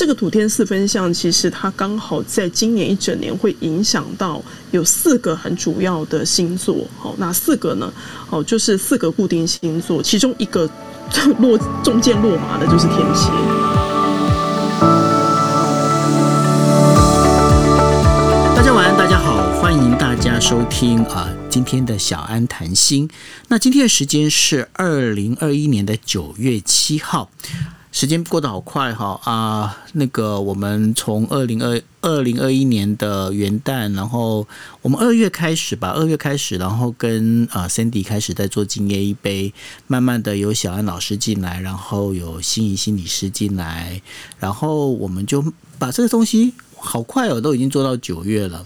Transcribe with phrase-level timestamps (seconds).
[0.00, 6.88] 这个土天四分相，其实它刚好在今年一整年会影响到有四个很主要的星座。
[6.98, 7.92] 好，哪四个呢？
[8.30, 10.66] 哦，就是四个固定星座，其中一个
[11.40, 13.28] 落中间落马的就是天蝎。
[18.56, 23.06] 大家晚安，大家好，欢迎大家收听啊今天的小安谈心。
[23.48, 27.28] 那今天的时间是二零二一年的九月七号。
[27.92, 29.76] 时间过得好快哈啊！
[29.94, 34.46] 那个我们从二零二二零二一年的元旦，然后
[34.80, 39.52] 我们二月开始吧，二月开始，然后跟啊 Cindy 开始在做今夜一杯，
[39.88, 44.00] 慢慢的有小安老师进来，然后有心仪心理师进来，
[44.38, 45.44] 然后我们就
[45.78, 48.64] 把这个东西好快哦，都已经做到九月了。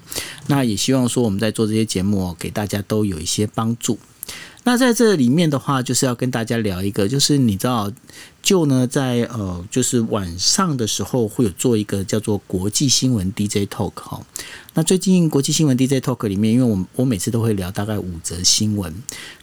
[0.48, 3.98] 那也希望说我们在做这些节目，给大家都有一些帮助。
[4.66, 7.92] 那在这里面的话，就是要跟大家聊一个，就是你知道，
[8.42, 14.26] 就呢，在呃，就是晚上的时候会有做一个叫做国际新闻 DJ talk 哈。
[14.72, 18.90] 那最近国际新闻 DJ talk 里面，因为我我每次都会聊大概五则新闻。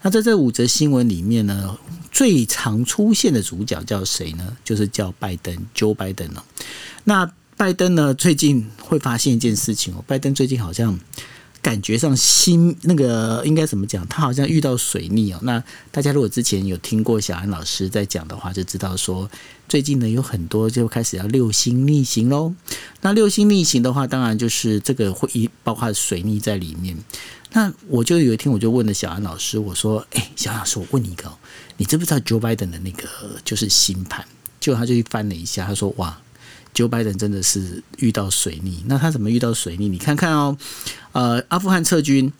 [0.01, 1.77] 那在这五则新闻里面呢，
[2.11, 4.57] 最常出现的主角叫谁呢？
[4.65, 6.41] 就是叫拜登，Joe Biden 哦。
[7.03, 10.99] 那拜登呢，最近会发现一件事情哦，拜登最近好像。
[11.61, 14.05] 感觉上心那个应该怎么讲？
[14.07, 15.39] 他好像遇到水逆哦。
[15.43, 19.29] 那大家如果之前有听过小安老师在讲的话，就知道说
[19.69, 22.53] 最近呢有很多就开始要六星逆行喽。
[23.01, 26.97] 那六星逆行的话，当然就是这个会一包括水逆在里面。
[27.53, 31.31] 那我就有一天我就问了小安老师，我说：“哎，小安老师，我问你一个，
[31.77, 33.07] 你知不知道 Joe Biden 的那个
[33.43, 34.25] 就是星盘？”
[34.59, 36.17] 就他就去翻了一下，他说：“哇。”
[36.73, 39.89] 九百人真的是遇到水逆，那他怎么遇到水逆？
[39.89, 40.57] 你看看哦，
[41.11, 42.31] 呃，阿富汗撤军，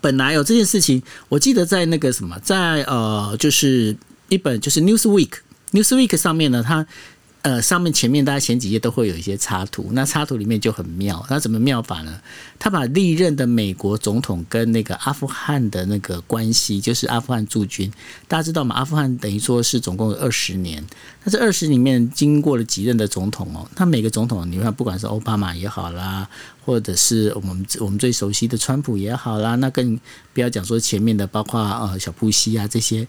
[0.00, 3.96] 本来有这件事情，我记得在那个什么，在呃，就是
[4.28, 6.86] 一本就是 Newsweek，Newsweek 上面呢，他。
[7.46, 11.24] 呃，上面前面大家前几页都会有一些插图，那插图里面就很妙。
[11.30, 12.20] 那怎么妙法呢？
[12.58, 17.88] 他把历任的美国总统跟那个阿富汗的那个关系，就是阿富汗驻军，
[18.26, 18.74] 大家知道吗？
[18.74, 20.84] 阿富汗等于说是总共有二十年，
[21.22, 23.64] 那这二十里面经过了几任的总统哦。
[23.76, 26.28] 那每个总统，你看不管是奥巴马也好啦，
[26.64, 29.96] 或者是我们我们最熟悉的川普也好啦，那更
[30.34, 33.06] 不要讲说前面的，包括呃小布希啊这些，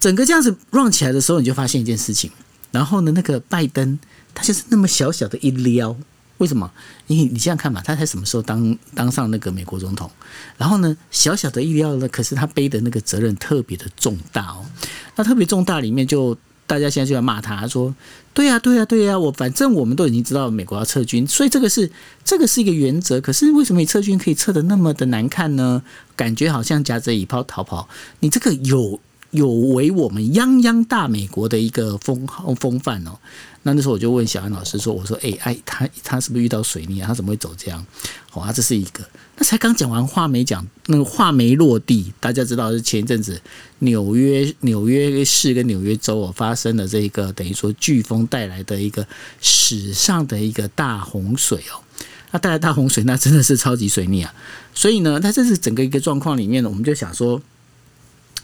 [0.00, 2.28] 整个这样子 run 起来的时候，你就发现一件事情。
[2.74, 3.96] 然后呢，那个拜登
[4.34, 5.96] 他就是那么小小的一撩，
[6.38, 6.68] 为什么？
[7.06, 10.10] 因为你这样看嘛，他才什么时候当当上那个美国总统？
[10.58, 14.66] 然后呢，小小的一撩呢，可是他背的那个责任特别的重大哦。
[15.14, 16.36] 那特别重大里面，就
[16.66, 17.94] 大家现在就要骂他说
[18.34, 21.88] ：“对呀，对呀，对呀，我反正我们都已经知道美国要撤军，所以这个是
[22.24, 23.20] 这个是一个原则。
[23.20, 25.80] 可是为什么你撤军可以撤的那么的难看呢？
[26.16, 27.88] 感觉好像夹着尾巴逃跑。
[28.18, 28.98] 你这个有。”
[29.34, 32.24] 有违我们泱泱大美国的一个风
[32.56, 33.18] 风范哦。
[33.64, 37.08] 那那时候我就问小安老师说：“我说，哎哎，他他是不是遇到水逆啊？
[37.08, 37.84] 他怎么会走这样？
[38.30, 39.02] 好啊，这是一个。
[39.36, 43.40] 那才刚讲完话没讲，那个话没落地，大家知道是前一阵子
[43.80, 49.04] 纽约纽约市跟纽约州哦发生了这一个等于说飓风带来的一个
[49.40, 51.82] 史上的一个大洪水哦。
[52.30, 54.32] 那带来大洪水，那真的是超级水逆啊。
[54.74, 57.40] 所以呢，在这是整个一个状况里面呢，我们就想说。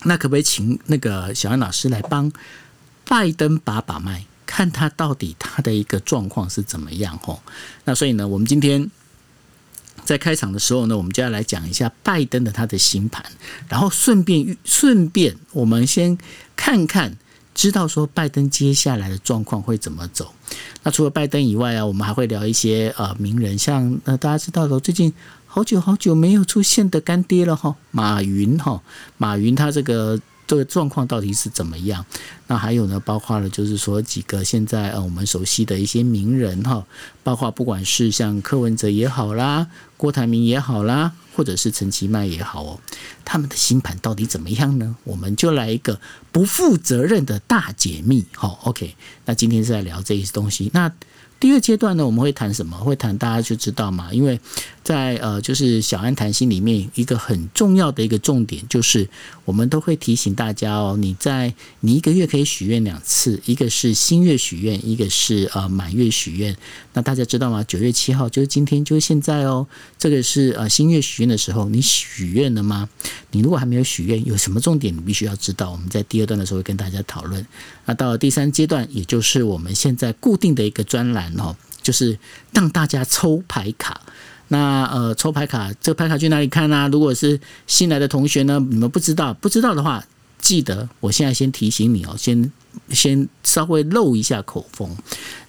[0.04, 2.32] 那可不可以请那个小安老师来帮
[3.04, 7.18] 拜登把把脉，看他到底他的一个状况是怎么样？
[7.18, 7.42] 吼，
[7.84, 8.90] 那所以呢，我们今天
[10.04, 13.24] 在开场的时候呢，我们就要来讲一下拜登的他的星盘，
[13.68, 16.16] 然后顺便顺便我们先
[16.56, 17.16] 看看，
[17.54, 20.34] 知道说拜登接下来的状况会怎么走。
[20.82, 25.12] 那除了拜登以外啊，我们还会聊一些呃名人，像呃大家知道的最近。
[25.52, 28.80] 好久好久没有出现的干爹了哈，马云哈，
[29.16, 30.16] 马云他这个
[30.46, 32.06] 这个状况到底是怎么样？
[32.46, 36.86] 那还有呢，包括了就是说几个现在呃我们熟悉的一些名人哈，
[37.24, 39.66] 包括不管是像柯文哲也好啦，
[39.96, 42.78] 郭台铭也好啦，或者是陈其迈也好哦，
[43.24, 44.94] 他们的星盘到底怎么样呢？
[45.02, 46.00] 我们就来一个
[46.30, 48.56] 不负责任的大解密哈。
[48.62, 48.94] OK，
[49.24, 50.92] 那今天是在聊这些东西，那。
[51.40, 52.76] 第二阶段呢，我们会谈什么？
[52.76, 54.38] 会谈大家就知道嘛，因为
[54.82, 59.08] 在呃，就是小安谈心里面一个很重要的一个重点，就是
[59.44, 66.56] 我们都会提醒大家哦，你在你一个月可以许愿两次，一个是新月许愿，一个是呃满月许愿。
[66.94, 67.62] 那大家知道吗？
[67.64, 69.66] 九月七号就是今天，就是现在哦，
[69.98, 72.88] 这个是呃新月许愿的时候，你许愿了吗？
[73.30, 75.70] 你如果还没有许愿，有什么重点你必须要知道？
[75.70, 77.46] 我们在第二段的时候会跟大家讨论。
[77.84, 81.32] 那到了第三阶段，也就是我们现在固定的一个专栏。
[81.38, 82.18] 哦，就是
[82.52, 84.00] 让大家抽牌卡。
[84.52, 86.88] 那呃，抽牌卡，这个牌卡去哪里看呢？
[86.90, 87.38] 如果是
[87.68, 90.04] 新来的同学呢，你们不知道，不知道的话，
[90.40, 92.50] 记得我现在先提醒你哦，先
[92.90, 94.96] 先稍微露一下口风。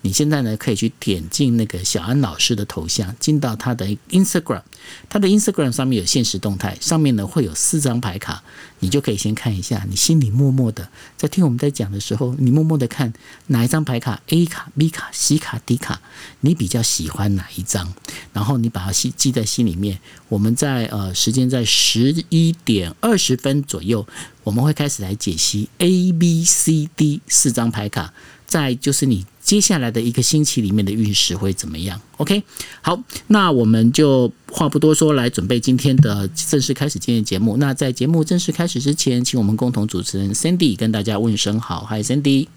[0.04, 4.64] 你现在呢，可以去点进那个小安老师的头像，进到他的 Instagram，
[5.08, 8.42] 他的 Instagram 上面有现实动态，上面呢会有四张牌卡，
[8.80, 13.14] 你就可以先看一下，你心里默默的在听我们在讲的时候，你默默的看
[13.48, 16.02] 哪一张牌卡 A 卡、B 卡、C 卡、D 卡，
[16.40, 17.94] 你比较喜欢哪一张，
[18.34, 20.00] 然后你把它记记在心里面。
[20.30, 24.08] 我们在呃时间在十一点二十分左右，
[24.44, 28.14] 我们会开始来解析 A、B、C、D 四张牌卡，
[28.46, 29.26] 再就是你。
[29.44, 32.42] 接下来的一个星期里面的运势会怎么样？OK，
[32.82, 32.98] 好，
[33.28, 37.58] 那我们就话不多说，来准备今天的正式开始今天的节目。
[37.58, 42.48] 那在节目正式开始之前，请我们共同主持人 Cindy 跟大家问声好，Hi Cindy。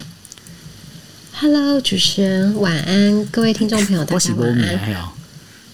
[1.33, 5.09] Hello，主持人晚安，各位听众朋友大家晚安，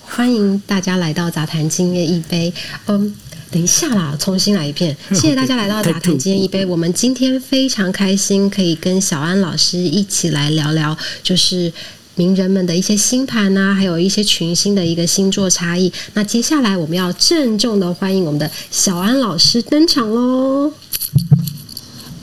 [0.01, 2.55] 欢迎大家来到杂谈今夜一杯，
[2.87, 3.15] 嗯。
[3.51, 4.97] 等一下啦，重新来一遍。
[5.11, 6.65] 谢谢大家来到杂谈今天一杯。
[6.65, 11.73] 我们今天非常开心，可以跟小安老师一起来聊聊，就是
[12.15, 15.93] 名人们的一些星盘呐，还有一些群星的一个星座差异。
[16.15, 20.73] 那接下来我们要郑重的欢迎我们的小安老师登场喽！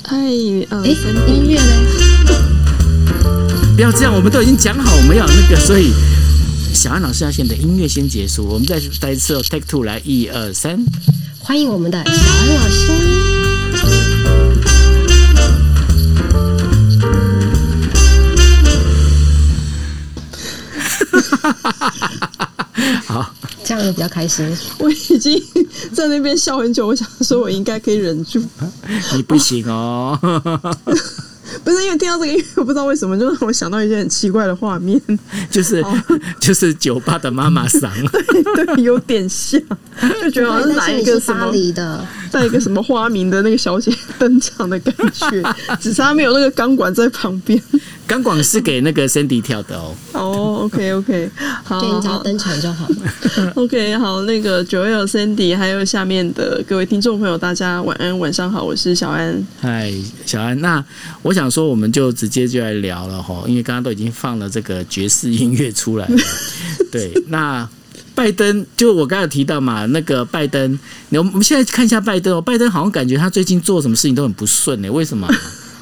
[0.03, 0.77] 哎，哎，
[1.27, 1.73] 音乐嘞？
[3.75, 5.91] 不要这样，我们都已经讲好我们要那个，所以。
[6.73, 10.79] 小安老师要先的音乐先结束，我们再再一次哦 take two 来一二三，
[11.39, 12.91] 欢迎我们的小安老师。
[23.05, 23.33] 好，
[23.63, 24.45] 这样也比较开心。
[24.77, 25.41] 我已经
[25.93, 28.43] 在那边笑很久，我想说我应该可以忍住，
[29.15, 30.17] 你不行哦。
[31.63, 35.01] 不是因为听到这个音乐，我不知道为什么 就让我想到一些很奇怪的画面，
[35.49, 35.83] 就是
[36.39, 39.59] 就是酒吧的妈妈桑，对对，有点像，
[40.21, 45.43] 就觉得好像来一个什么的，在一个什么花名的那个小姐登场的感觉，
[45.79, 47.61] 只是她没有那个钢管在旁边。
[48.07, 49.93] 钢管是给那个 Cindy 跳的哦。
[50.13, 51.29] 哦，OK OK，
[51.63, 52.87] 好， 对，你只要登场就好。
[53.55, 59.45] OK，好，那个 Joel、Cindy 还有下面的各位听众朋友，大家晚安，晚上好，我是小安。
[59.59, 59.93] 嗨，
[60.25, 60.83] 小安，那
[61.21, 66.17] 我想说，我们就直接就来聊了哈，因为刚刚都已经放了这个爵士音乐出来了。
[66.89, 67.67] 对，那
[68.15, 70.79] 拜登就我刚才提到嘛，那个拜登，
[71.09, 75.27] 我们现在看一下拜登哦，拜登好像感觉他最近做什么事情都很不顺呢，为什么？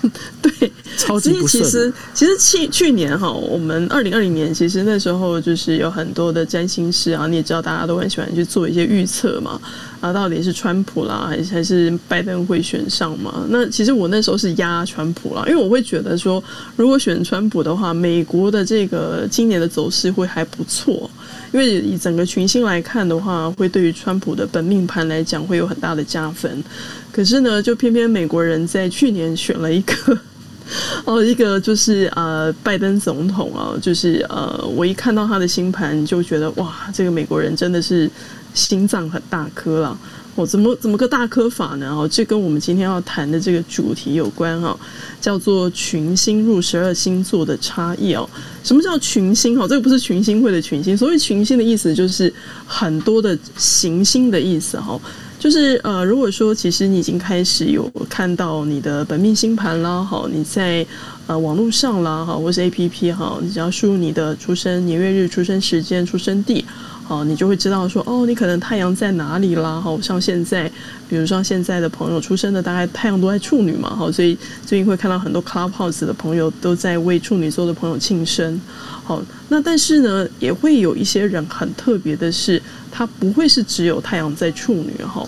[0.42, 0.72] 对。
[0.98, 9.60] 超级不其实，其实去去年哈，我们二零二零年，其实那时候就是有很多的占星师啊，你也知道，大家都很喜欢去做一些预测嘛。
[10.06, 13.44] 啊，到底是川普啦，还是还是拜登会选上嘛？
[13.50, 16.44] 那其实我那时候是压川普啦，因为我会觉得说，
[16.75, 21.10] 如果选川普的话，美国的这个今年的走势会还不错。
[21.52, 26.63] 因为以整个群星来看的话，会对于川普的本命盘来讲会有很大的加分。
[27.12, 30.18] 可是呢，就偏偏美国人在去年选了一个。
[31.06, 38.10] 哦，一个就是呃，拜登总统啊，就是呃，我一看到他的星盘就觉得哇，这个美国人真的是
[38.56, 39.96] 心脏很大颗了。
[40.34, 41.90] 哦，怎么怎么个大颗法呢？
[41.90, 44.78] 哦，这跟我们今天要谈的这个主题有关哈，
[45.22, 48.30] 叫做群星入十二星座的差异哦。
[48.62, 49.57] 什么叫群星？
[49.57, 50.98] 哈，这个不是群星会的群星。
[50.98, 52.34] 所谓群星的意思就是
[52.66, 55.00] 很多的行星的意思哈。
[55.40, 60.86] 就是呃，如果说其实你已经开始有看到你的本命星盘啦，好，你在
[61.28, 66.66] 呃网络上啦，哈，或是 A P P 哈，你只要输入你的出生年月日、出生时间、出生地，
[67.07, 70.69] 好，你就会知道说，哦，你可能太阳在哪里啦，好，像现在，
[71.07, 74.35] 比如说现在的朋友出生的大概太阳都在处女嘛，好，所以
[74.66, 78.59] 最近会看到很多 Clubhouse 的朋友都在为处女座的朋友庆生，
[79.04, 82.62] 好，那但是呢，也会有一些人很特别的是。
[82.97, 85.21] 他不会是只有太阳在处女哈，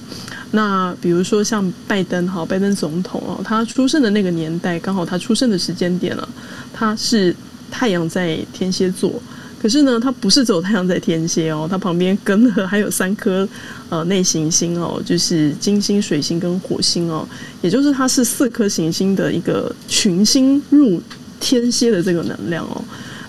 [0.52, 6.30] 那比如说像拜登哈，拜登总统哦，他出生的那个年代刚好他出生的时间点了，
[6.72, 7.36] 他是
[7.70, 9.22] 太阳在天蝎座，
[9.62, 13.48] 可是呢，它不是只有太阳在天蝎哦，它旁边跟了还有三颗
[13.90, 17.28] 呃内行星哦，就是金星、水星跟火星哦，
[17.62, 21.02] 也就是它是四颗行星的一个群星入
[21.40, 22.84] 天蝎的这个能量哦，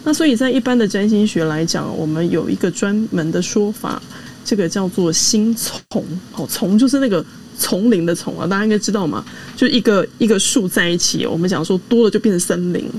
[0.04, 4.00] 那所以在一般的占星学来讲，我们有一个专门的说法。
[4.44, 7.22] 这个叫做星丛，好，丛就是那个
[7.58, 9.22] 丛林的丛啊，大家应该知道嘛，
[9.54, 12.90] 就一个一个树在一起，我们讲说多了就变成森林，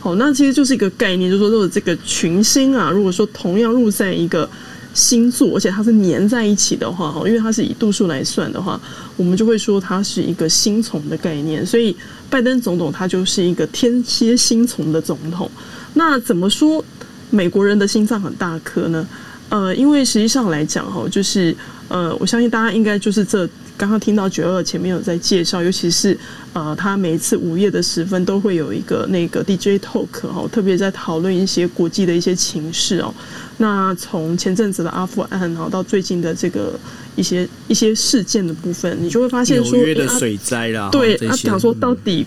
[0.00, 4.48] 好，那其实就是一个概念，就是说，如果这个群星啊，如果说同样入在一个
[4.94, 8.80] 星座，而且它是粘在一起的话，哈，因为它是以度数来算的话，
[9.16, 11.66] 我们就会说它是一个星丛的概念。
[11.66, 11.94] 所以
[12.30, 15.50] 拜登总统他就是一个天蝎星丛的总统。
[15.94, 16.84] 那怎么说
[17.30, 19.06] 美国人的心脏很大颗呢？
[19.48, 21.54] 呃，因为实际上来讲哈，就是
[21.88, 23.48] 呃，我相信大家应该就是这
[23.78, 26.18] 刚刚听到九二前面有在介绍，尤其是
[26.52, 33.14] 呃，他每一次午夜的时分都会有一个那个 DJ talk 哦，特别在讨论一些国际的一些情势哦。
[33.58, 36.78] 那从前阵子的阿富汗，然后到最近的这个
[37.14, 42.26] 一些一些事件的部分，你就会发现说，纽约的水灾啦，对，他讲说到底。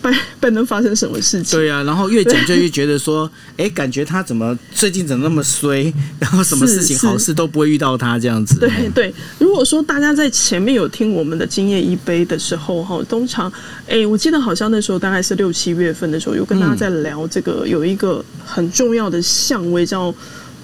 [0.00, 1.58] 拜拜能发生什么事情？
[1.58, 5.92] 对啊，然后越讲就越觉得说， 哎，感觉他怎么最近怎么那么衰？
[6.20, 8.58] 然后什么事情好事都不会遇到他这样子。
[8.58, 13.52] 对对，如果说大家在前面有听我们的今夜一杯的时候，哈，通常，
[13.88, 20.14] 哎，我记得好像那时候大概是六七月份的时候，有跟大家在聊这个，有一个很重要的相位叫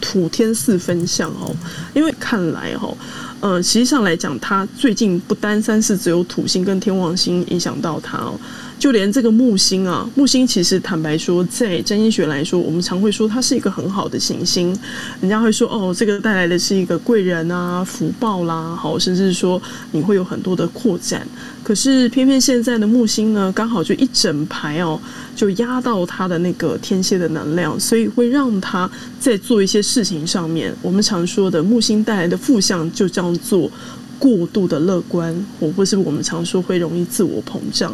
[0.01, 1.55] 土天四分相哦，
[1.95, 2.95] 因为看来哈，
[3.41, 8.39] 呃，实际上来讲，他最近不单单是只有土星跟天王星影响到他哦。
[8.85, 14.79] 就连这个木星啊，木星其实坦白说，在占星学来说，我们常会说它是一个很好的行星。
[15.23, 19.59] 人家会说，哦，这个带来的是一个贵人啊、福报啦，好，甚至说
[19.93, 21.27] 你会有很多的扩展。
[21.63, 25.01] 可是偏偏现在的木星呢，刚好就一整排哦，
[25.35, 33.71] 就压到它的那个天蝎的能量，所以会让它在做一些事情上面，我们常说的木星带来的负向，就叫做
[34.19, 37.91] 过度的乐观，或或是我们常说会容易自我膨胀。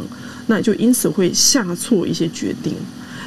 [0.50, 2.75] 那就因此会下错一些决定，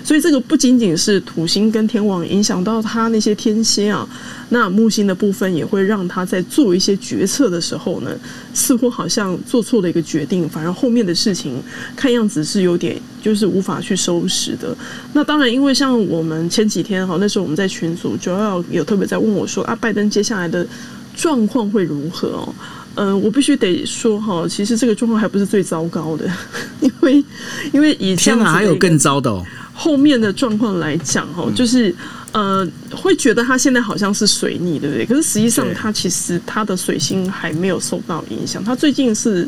[0.04, 4.06] 所以这个不仅仅是土星跟天王影响到他那些天蝎啊，
[4.50, 8.12] 那木星的部分也会让他在做一些决策的时候呢，
[8.54, 11.64] 似乎好像做错了一个决定，反而后面的事情
[11.96, 14.76] 看样子是有点就是无法去收拾的。
[15.14, 20.68] 那当然，因为像我们前几天哈，那时候我们在群组主要有特别在问我说啊，拜登接下来的
[21.16, 22.54] 状况会如何哦？
[22.96, 26.30] 嗯，我必须得说哈，其实这个状况还不是最糟糕的，
[26.82, 27.24] 因为
[27.72, 29.46] 因为以前哪，还有更糟的哦。
[29.74, 31.94] 后面的状况来讲哈，就是
[32.32, 35.06] 呃，会觉得他现在好像是水逆，对不对？
[35.06, 39.48] 可是实际上他其实他的水星还没有受到影响，他最近是。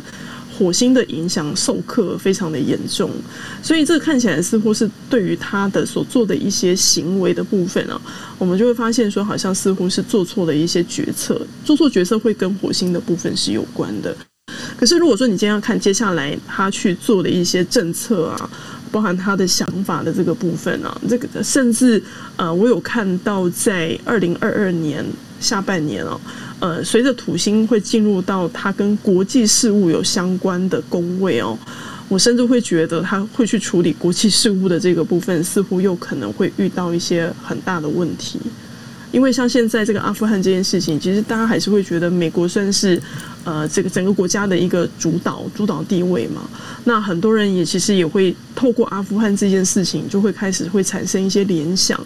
[0.57, 3.11] 火星的影响授课非常的严重，
[3.61, 8.01] 所以这看起来似乎是对于他的所做的一些行为的部分啊，
[8.37, 14.15] 我们就会发现说，好像似乎是做错了一些决策，做错决策会跟火星的部分是有关的。
[14.77, 18.49] 可是如果说你今天要看接下来他去做的一些政策啊，
[18.91, 22.01] 包含他的想法的这个部分啊，这个甚至
[22.37, 25.03] 呃，我有看到在二零二二年
[25.39, 26.19] 下半年哦。
[26.65, 31.55] 呃，随着土星会进入到它跟国际事务有相关的宫位哦，
[32.07, 38.39] 我甚至会觉得他会去处理国际事务的这个部分，似乎又可能会遇到一些很大的问题。
[39.15, 43.01] 因为像现在这个阿富汗这件事情，其实大家还是会觉得美国算是
[43.45, 46.41] 呃这个整个国家的一个主导主导地位嘛。
[46.83, 51.97] 那很多人也其实也会透过阿富汗这件事情，就会开始会产生一些联想。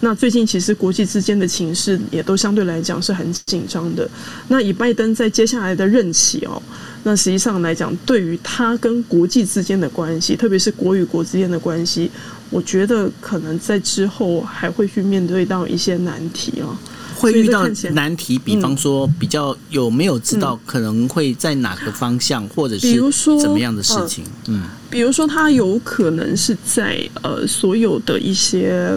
[0.00, 4.08] 那最近其实国际之间的情势也都相对来讲是很紧张的。
[4.48, 6.62] 那以拜登在接下来的任期哦，
[7.02, 12.10] 那实际上来讲，对于他跟国际之间的关系，特别是国与国之间的关系。
[12.54, 16.76] 我觉得可能在之后还会去面对到一些难题哦，
[17.16, 22.94] 会遇到难题，比方说比较有没有知道可能会在哪个方向，或者是
[23.40, 24.22] 怎么样的事情？
[24.46, 28.96] 嗯，比如说他有可能是在呃所有的一些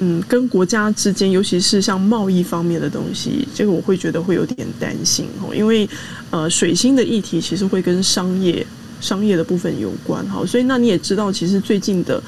[0.00, 5.88] 嗯跟国家之间，尤其是像贸易方面的东西，这个我会觉得会有点担心哦，因为
[6.30, 8.66] 呃水星的议题其实会跟商业
[9.00, 12.20] 商业的部分有关哈，所以那你也知道，其实最近的。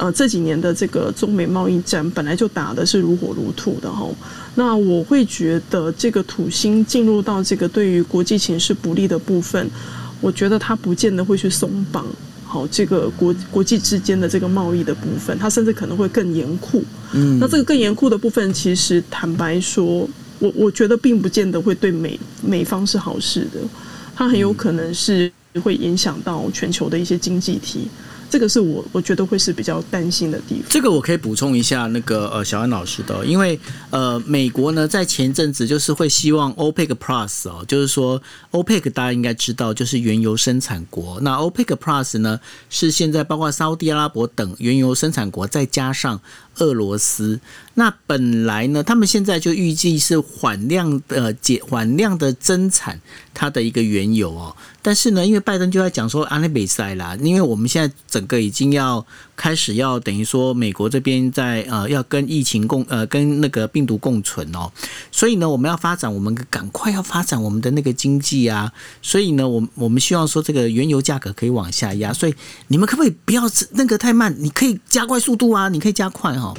[0.00, 4.08] 呃，这几年的这个中美贸易战本来就打的是如火如荼的哈，
[4.54, 9.70] 那我会觉得这个土星进入到这个对于国际形势不利的部分，
[10.22, 12.06] 我觉得它不见得会去松绑
[12.46, 16.82] 好这个国国际之间的这个贸易的部分，它甚至可能会更严酷。
[17.12, 23.60] 嗯，那这个更严酷的部分，其实坦白说，我我觉得并不见得会对美美方是好事的，
[24.16, 25.30] 它很有可能是
[25.62, 27.86] 会影响到全球的一些经济体。
[28.30, 30.64] 这个是我我觉得会是比较担心的地方。
[30.70, 33.58] 这个我可以补充一下，那个呃小安老师的，因为
[33.90, 38.22] 呃美国呢在前阵子就是会希望 OPEC Plus 哦，就是说
[38.52, 46.20] OPEC 大家应该知道就是原油生产国，那 OPEC Plus 呢是现在包括沙特阿拉伯等原油生产国，再加上
[46.56, 47.40] 俄罗斯。
[47.74, 53.00] 那本来呢，他们现在就预计是缓量的减缓量的增产
[53.32, 59.04] 它的一个原油哦，但是呢，因为拜登就在讲说安利比塞啦，因为我们现在整个已经要
[59.40, 64.70] 开始要等于说美国这边在呃要跟疫情共呃跟那个病毒共存哦，
[65.10, 68.70] 所以呢我们要发展，我们赶快要发展我们的那个经济啊，
[69.00, 72.34] 所以呢我我们希望说这个原油价格可以往下压，所以
[72.68, 74.34] 你们可不可以不要那个太慢？
[74.38, 76.52] 你可以加快速度啊，你可以加快哈。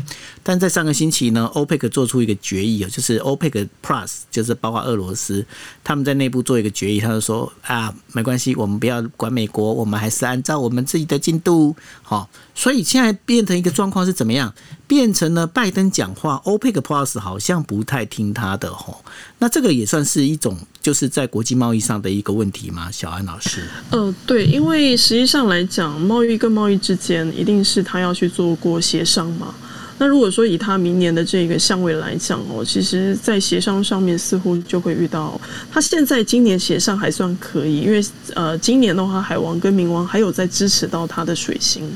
[0.43, 5.45] 但在上个星期呢，欧佩克做出一个决议啊，就是欧佩克 Plus，就是包括俄罗斯，
[5.83, 14.53] 他们在内部做一个决议，他就说啊，没关系，我们不要管美国，我们还是按照我们自己的进度，好，所以现在变成一个状况是怎么样？
[14.87, 19.03] 变成了拜登讲话，欧佩克 Plus 好像不太听他的吼，
[19.37, 22.91] 那这个也算是一种就是在国际贸易上的一个问题吗？
[22.91, 23.61] 小安老师？
[23.91, 29.53] 呃，对，因为实际上来讲，贸易跟贸易之间一定是他要去做过协商嘛。
[30.01, 35.39] 那如果说以他明年的这个相位来讲哦，其实，在协商上面似乎就会遇到
[35.71, 38.03] 他现在今年协商还算可以，因为
[38.33, 41.87] 呃，今年的话，海王跟冥王还有在支持到他的水星，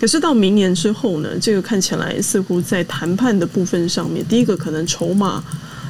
[0.00, 5.40] 可是到明年之后呢，这个看起来似乎在谈判的部分上面，第一个可能筹码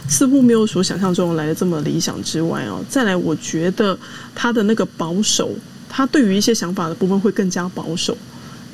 [0.07, 3.99] 似乎没有所想象中来的这么理想之外哦，再来我觉得
[4.35, 5.51] 他的那个保守，
[5.89, 8.15] 他对于一些想法的部分会更加保守。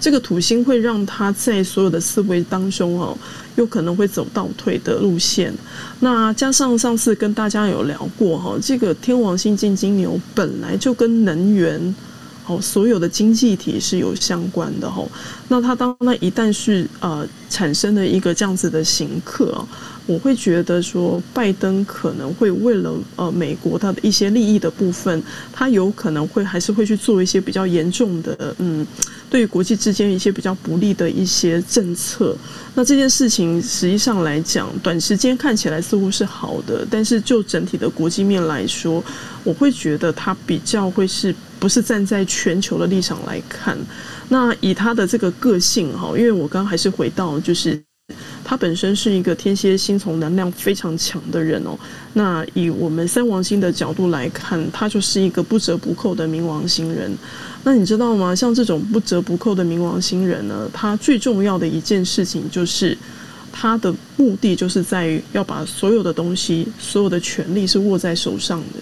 [0.00, 3.16] 这个土星会让他在所有的思维当中哦，
[3.56, 5.52] 有可能会走倒退的路线。
[6.00, 11.94] 那加上上次跟大家有聊过哈，这个天王星进金牛本来就跟能源
[12.46, 15.06] 哦，所有的经济体是有相关的哈。
[15.48, 19.68] 那他当那一旦是呃产生了一个这样子的行客啊。
[20.06, 28.84] 我会觉得说，拜登可能会为了呃美国他的一些利益的部分，他有可能会还是会去做一些比较严重的，嗯，
[29.30, 32.36] 对国际之间一些比较不利的一些政策。
[32.74, 39.02] 那这件事情实际上来讲，短时间看起来似乎是好的，但是就整体的国际面来说，
[39.44, 43.78] 我会觉得它比较会是不是站在全球的立场来看。
[44.28, 47.80] 那以他的这个个性哈，因为我刚刚还是回到就是。
[48.50, 51.78] 他本身是一个天蝎星从能量非常强的人哦。
[52.14, 57.16] 那以我们三王星的角度来看，他就是一个不折不扣的冥王星人。
[57.62, 58.34] 那你知道吗？
[58.34, 62.98] 像这种不折不扣的冥王星人呢，他最重要的一件事情就是
[63.52, 68.80] 他的目的就是在于要把所有的东西、所有的权利是握在手上的。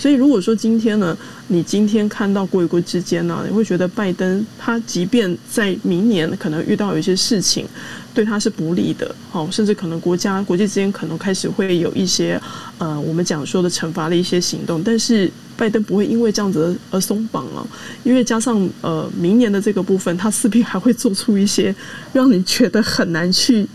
[0.00, 1.14] 所以，如果说今天呢，
[1.48, 7.66] 你今天看到国与国之间呢，你会觉得拜登他即便在明年可能遇到有一些事情
[8.14, 12.40] 对他是不利的，好，甚至可能国家国际之间可能开始会有一些
[12.78, 17.60] 呃，我们讲说的惩罚的一些行动，但是拜登不会因为这样子而松绑啊，
[18.02, 21.74] 因为加上呃明年的这个部分，他势必还会做出一些
[22.14, 23.68] 让你觉得很难去。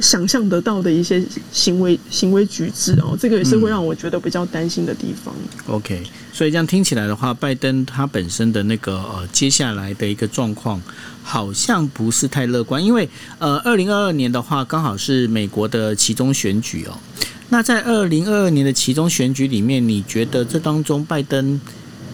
[0.00, 5.34] 想象得到的一些行为、行为举止哦，这个也是会让我觉得比较担心的地方。
[5.66, 10.80] OK，所以这样听起来的话，拜登他本身的那个呃，接下来的一个状况
[11.22, 16.98] 好像不是太乐观，因为呃，二零二二年的话刚好是美国的其中选举哦。
[17.48, 21.60] 那在二零二二年的其中选举里面，你觉得这当中拜登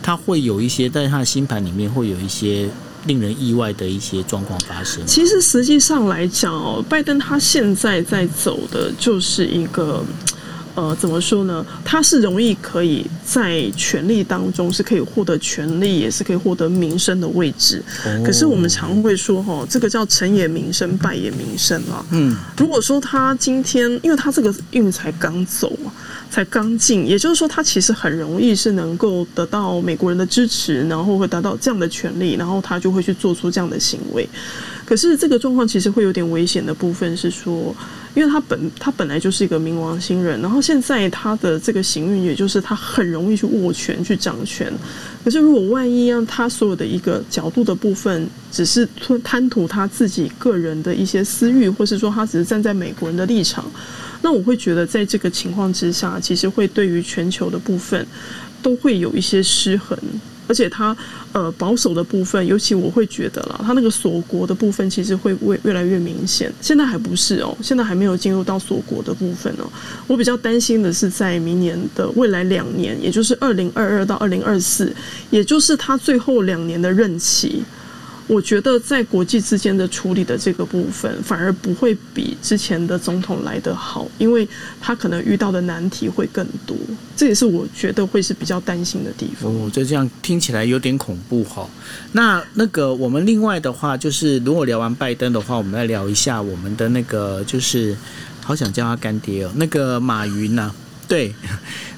[0.02, 2.68] 他会有一些在他的星盘里面会有一些？
[3.06, 5.06] 令人意外的一些状况发生。
[5.06, 10.04] 其实实际上来讲哦，拜登他现在在走的就是一个。
[10.74, 11.64] 呃，怎么说呢？
[11.84, 17.82] 他是容易可以在权力当中是可以获得权力，也是可以获得名声的位置。
[18.24, 22.04] 可是我们常会说，哈，这个叫成也名声，败也名声啊。
[22.10, 25.92] 嗯，如果说他今天，因为他这个运才刚走啊，
[26.30, 34.26] 才刚进，也就是说，他其实很容易是能够得到美国人的支持，然后会达到这样的权利，然后他就会去做出这样的行为。
[34.86, 37.74] 可是这个状况其实会有点危险的部分是说，
[38.14, 44.72] 因为他本他本来就是一个冥王星人，然后现在他的这个行运，也就是他很容易去握权去掌权。
[45.24, 48.86] 可是如果万一让他所有的一个角度的部分，只是
[49.24, 53.64] 贪图他自己个人的一些私欲，或是说他只是站在美国人的立场，
[54.20, 58.06] 那我会觉得在这个情况之下，其实会对于全球的部分
[58.62, 59.98] 都会有一些失衡。
[60.52, 60.94] 而且他
[61.32, 66.52] 呃保守的部分，尤其我会觉得啦，他那个锁国的部分其实会越越来越明显。
[66.60, 69.64] 现在还不是哦，现在还没有进入到锁国的部分哦。
[70.06, 74.94] 我比较担心的是在明年的未来两年，也就是二零二二到二零二四，
[75.30, 77.62] 也就是他最后两年的任期。
[78.26, 84.48] 我觉得在国际之间的处理的这个部分，反而不会比之前的总统来得好，因为
[84.80, 86.76] 他可能遇到的难题会更多。
[87.16, 89.52] 这也是我觉得会是比较担心的地方。
[89.52, 91.68] 哦，就这样听起来有点恐怖哈。
[92.12, 97.96] 那那个我们另外的话，就是如果聊完拜登的话，我们来聊一下我们的那个，就是
[98.42, 100.72] 好想叫他干爹哦，那个马云呐。
[101.08, 101.34] 对，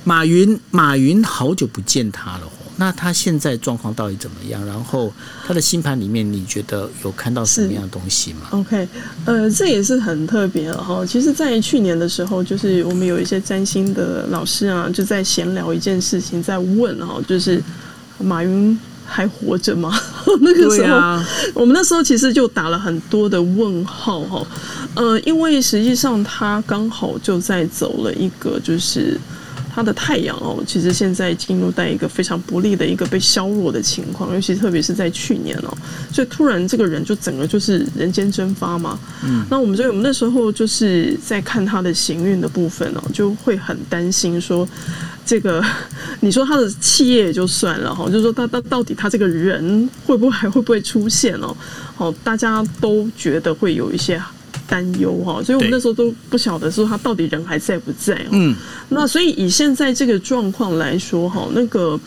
[0.03, 2.49] 马云，马云好久不见他了。
[2.77, 4.67] 那他现在状况到底怎么样？
[4.67, 5.13] 然后
[5.47, 8.89] 他的星盘里面，你觉得有看到什么样的东西吗？OK，
[9.25, 11.07] 呃，这也是很特别了哈。
[11.07, 17.63] 其实，在去年的时候，就是我们有一些占星的老师啊，就在闲聊一件事情，在问哈，就是
[18.19, 19.97] 马云还活着吗？
[20.43, 20.99] 那个时候，
[21.55, 24.45] 我们那时候其实就打了很多的问号哈。
[24.97, 29.17] 呃，因为实际上他刚好就在走了一个就是。
[29.75, 35.77] 它的太阳哦，其实现在进入在一个非常不利的一个被削弱的情况，尤其特别是在去年哦，
[36.13, 38.97] 所以突然这个人就整个就是人间蒸发嘛。
[39.25, 44.69] 嗯，那我们所以我们那时候就是在看他的行运的部分哦，就会很担心说，
[45.27, 45.61] 这个
[46.21, 51.57] 你说他的企业也就算了哈，就是说他他到底他这个人会不会还会不会出现哦？
[51.99, 54.23] 哦，大家都觉得会有一些。
[54.67, 58.21] 担忧哈，所以我们那时候都不晓得说他到底人还在不在。
[58.31, 58.55] 嗯，
[58.89, 61.99] 那所以以现在这个状况来说哈，那个，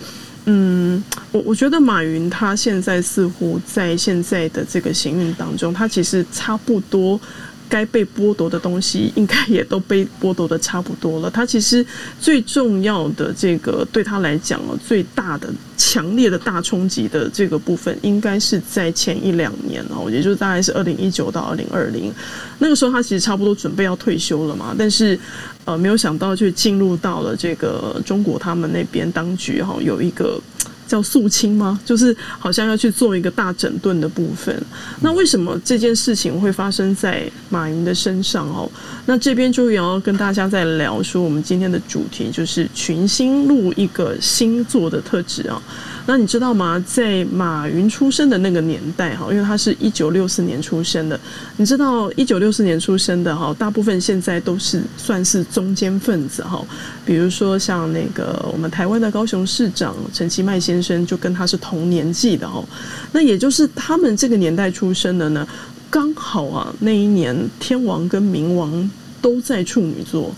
[0.45, 7.19] 嗯，我我觉得马云他现在似乎在现在的这个行运当中，他其实差不多。
[7.69, 11.29] 该被剥夺的东西，应该也都被剥夺的差不多了。
[11.29, 11.85] 他其实
[12.19, 22.13] 最重要的这个对他来讲哦，最大的、强烈的大冲击的这个部分，应该是在前一两年哦，也就是大概是二零一九到二零二零
[22.59, 24.75] 那个时候，他其实差不多准备要退休了嘛。
[24.77, 25.19] 但是
[25.65, 30.41] 呃，没有想到就进入到了这个中国他们那边当局哈，有一个。
[30.87, 31.79] 叫肃清吗？
[31.85, 34.55] 就是好像要去做一个大整顿的部分。
[35.01, 38.69] 那为什么这件事情会发生在马云的身上哦？
[39.05, 45.61] 那这边就要跟大家在聊说，我们今天的主题就是群星入一个星座的特质啊。
[46.09, 46.81] 那你知道吗？
[46.87, 51.19] 在马云出生的那个年代哈，因为他是一九六四年出生的，
[51.57, 56.65] 你知道一九六四年出生的哈，大部分现在都是算是中间分子哈。
[57.05, 62.63] 比如说像那个我们台湾的高雄市长陈其迈先生，就跟他是同年纪的哦。
[63.11, 65.45] 那也就是他们这个年代出生的呢，
[65.89, 68.89] 刚好啊，那一年天王跟冥王
[69.21, 70.33] 都在处女座。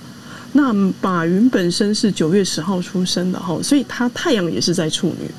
[0.51, 5.29] 那马云本身是九月十号出生的哈，所以他太阳也是在处女。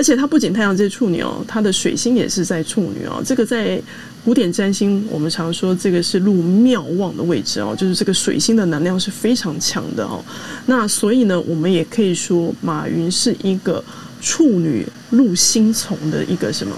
[0.00, 3.22] 而且它不仅太阳在处女哦，它的水星也是在处女哦。
[3.22, 3.78] 这个在
[4.24, 10.24] 古典占星，我们常说这个是入庙旺的位置哦，就是这个水星的能量是非常强的哦。
[10.64, 13.84] 那所以呢，我们也可以说马云是一个
[14.22, 16.74] 处女入星从的一个什么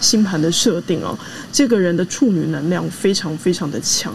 [0.00, 1.16] 星盘的设定哦。
[1.52, 4.12] 这个人的处女能量非常非常的强。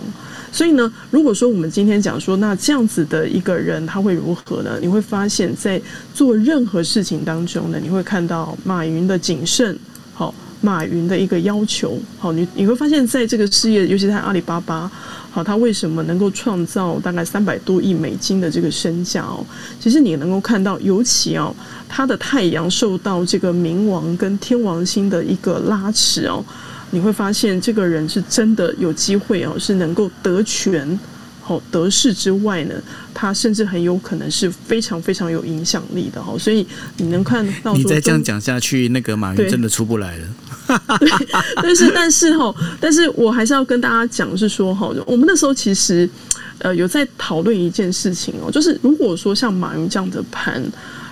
[0.52, 4.78] 所以呢，如果说我们今天讲说，那这样子的一个人他会如何呢？
[4.82, 5.82] 你会发现在
[6.14, 9.78] 做任何事情当中呢，你会看到马云的谨慎，
[10.14, 14.90] 好，马云的一个要求，好，你你会发现在这个事业，尤其在阿里巴巴，
[15.32, 19.46] 好，他为什么能够创造大概三百多亿美金的这个身价哦？
[19.80, 21.56] 其实你能够看到，尤其哦，
[21.88, 26.44] 他的太阳受到这个冥王跟天王星的一个拉持哦。
[26.92, 31.00] 你会发现，这个人是真的有机会哦，是能够得权、
[31.42, 32.74] 好得势之外呢，
[33.14, 36.36] 他甚至很有可能是非常非常有影响力的哈。
[36.38, 36.66] 所以
[36.98, 40.28] 你能看到，你再这样讲下去，那个马云真的出不来了。
[41.62, 46.10] 但是，但是哈，但是我还是要跟大家讲，是说哈，我们那时候其实
[46.58, 50.64] 呃有在讨论一件事情哦，就是如果说像马云这样的盘，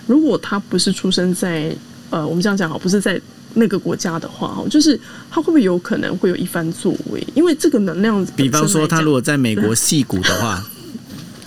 [0.08, 1.76] 如果他不是出生在
[2.10, 3.22] 呃，我们这样讲好，不是在。
[3.58, 7.26] 那个国家的话，哦，就是他会不会有可能会有一番作为？
[7.36, 10.64] 因为这个能量，比方说他如果在美国戏股的话，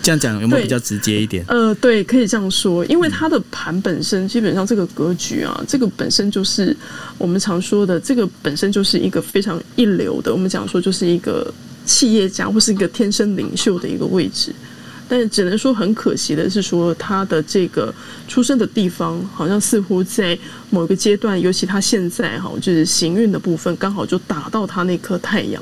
[0.02, 1.44] 这样讲有没有比较直接一点？
[1.46, 6.76] 呃，对，可以这样说，因为他的盘本身基本上这个格局啊，这个本身就是
[7.18, 11.52] 我们常说的，这个本身就是一个非常一流的，我们讲说就是一个
[11.84, 14.54] 企业家或是一个天生领袖的一个位置。
[15.12, 17.92] 但是只能说很可惜的是，说他的这个
[18.28, 20.38] 出生的地方，好像似乎在
[20.70, 25.60] 某个阶段，尤其他现在哈，就是行运的部分，刚好就打到他那颗太阳，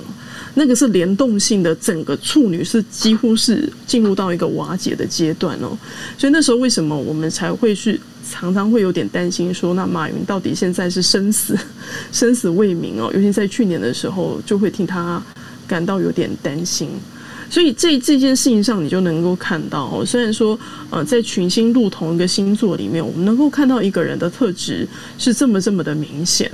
[0.53, 5.75] 那个是联动性的，整个处女是几乎是进入到一个瓦解的阶段哦。
[6.19, 11.59] 所以那时候为什么我们才会去常常会有点担心，说那马云到底现在是生死
[12.13, 13.11] 生死未明哦？
[13.15, 15.23] 尤其在去年的时候，就会替他
[15.67, 16.91] 感到有点担心。
[17.51, 20.59] 所以这这件事情上，你就能够看到，虽然说，
[20.91, 24.87] 呃，在群星入同一个星座里面，我们能够看到一个人的特质
[25.19, 26.51] 是这么这么的明显。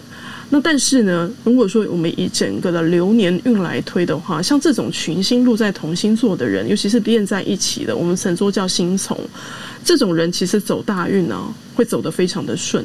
[0.51, 9.19] 那但是呢，如果说我们以整个的流年运来推的话，像这种群星入在同星座的人，尤其是连在一起的，我们称作叫星从，
[9.85, 11.43] 这种人其实走大运呢，
[11.75, 12.85] 会走得非常的顺。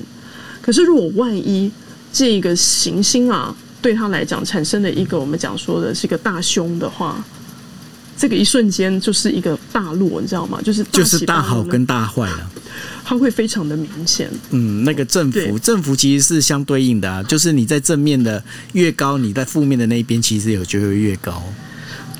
[0.62, 1.70] 可是如果万一
[2.12, 7.24] 这个行星啊，对他来讲产生了一个我们讲说的是一个大凶的话，
[8.20, 10.60] 这个一瞬间就是一个大落，你知道吗？
[10.62, 12.52] 就是就是大好跟大坏了，
[13.06, 14.30] 它会非常的明显。
[14.52, 21.42] 嗯，那个振幅振幅其实是相对应的啊，就是你在正面的越高，你在负面的那一边其实有就会越高。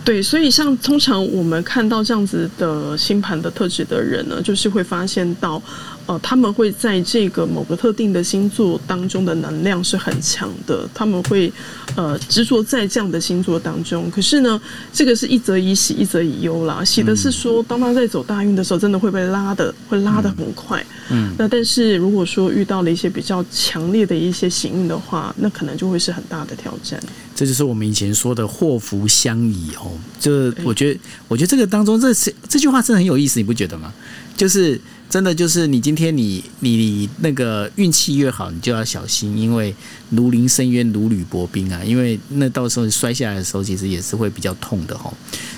[0.06, 5.62] 对，所以像通常我们看到这样子的星盘的特质的人呢，就是会发现到。
[6.10, 11.54] 呃，他们会在这个某个特定的星座当中的能量是很强的，他们会
[11.96, 14.10] 呃执着在这样的星座当中。
[14.10, 14.60] 可是呢，
[14.92, 16.84] 这个是一则以喜，一则以忧啦。
[16.84, 20.84] 喜的是说，当他在走大运的时候，真的会被拉的，会拉的很快。
[21.12, 27.00] 嗯，那但是如果说遇到了一些比较强烈的一些行运的话，那可能就会是很大的挑战。
[27.36, 29.92] 这就是我们以前说的祸福相倚哦。
[30.20, 33.94] 这我觉得，我觉得这个当中，这是这句话真的很有意思，你不觉得吗？
[34.36, 34.82] 就是。
[35.10, 39.74] 真的就是你今天你你你那个运气越好，你就要小心，因为
[40.12, 41.82] 如临深渊，如履薄冰啊！
[41.84, 45.12] 因为那到时候摔下来的时候，其实也是会比较痛的吼。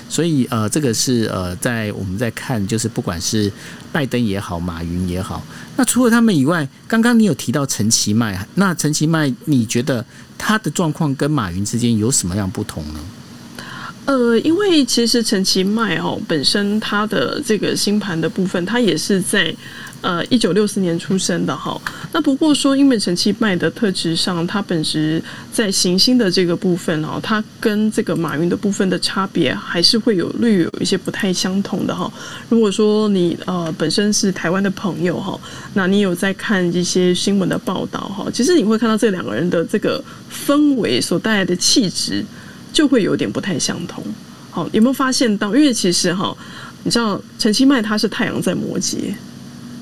[0.08, 3.52] 所以呃，这个是呃，在我们在看，就是不管是
[3.92, 5.44] 拜登也好，马云也好，
[5.76, 10.04] 那除了他们以外，刚刚你有提到陈其迈，那陈其迈，你觉得
[10.38, 13.00] 他的状况跟马云之间有什么样不同呢？
[14.04, 19.54] 呃，因为其实陈其迈哦，本身他的这个星盘的部分，他也是在
[20.00, 21.80] 呃一九六四年出生的哈。
[22.12, 32.12] 那不过说，因为陈其迈的特质上，他本质在行星的这个部分哦，他跟这个马云的部分的差别还是会有略有一些不太相同的哈。
[32.48, 35.38] 如果说你呃本身是台湾的朋友哈，
[35.74, 42.24] 那你有在看一些新闻的报道哈，其实你会看到这两个人的这个氛围所带来的气质。
[42.72, 44.02] 就会有点不太相同，
[44.50, 45.54] 好，有没有发现到？
[45.54, 46.36] 因为其实哈，
[46.84, 49.12] 你知道陈其迈他是太阳在摩羯，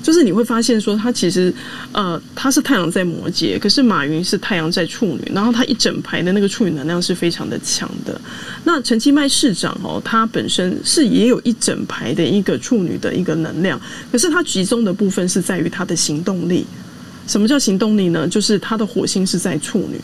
[0.03, 1.53] 就是你会发现说他其实
[1.91, 8.19] 呃他是太阳在摩羯，可是马云是太阳在处女，然后他一整排的那个处女能量是非常的强的。
[8.63, 13.79] 那陈其迈市长哦，他本身是也有一整排的一个处女的一个能量，
[14.11, 16.65] 可是他集中的部分是在于他的行动力。
[17.31, 18.27] 什么叫行动力呢？
[18.27, 19.97] 就是他的火星是在处女，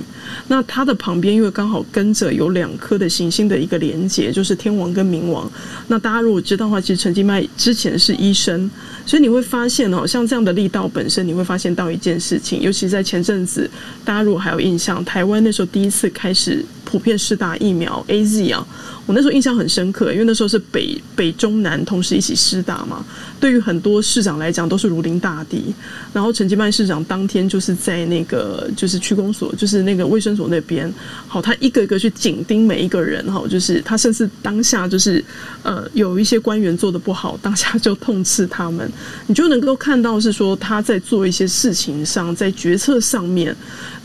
[0.47, 5.51] 那他的旁边因为刚好跟着有两颗的行星的一个连接，就是天王跟冥王。
[5.89, 8.71] 那大家如果知道的话，其实陈金麦之前是医生，
[9.05, 13.69] 所以你会发现哦，像这样的力道本身，你会发现到一件事情，尤其在前阵子，
[14.05, 18.65] 大家如果还有印象，台湾那时候第一次开始普遍试打疫苗 A Z 啊。
[19.05, 23.05] 我那时候印象很深刻，因为那时候是北北中南同时一起施打嘛。
[23.39, 25.73] 对于很多市长来讲，都是如临大敌。
[26.11, 30.91] 然后陈吉曼市长当天就是在那个就是区公所，就是那个卫生所那边，
[31.25, 35.23] 好，他一个一个去紧盯每一个人，哈，就是他甚至当下就是
[35.63, 38.91] 呃有一些官员做的不好，当下就痛斥他们。
[39.27, 43.55] 你就能够看到是说他在做一些事情上，在决策上面，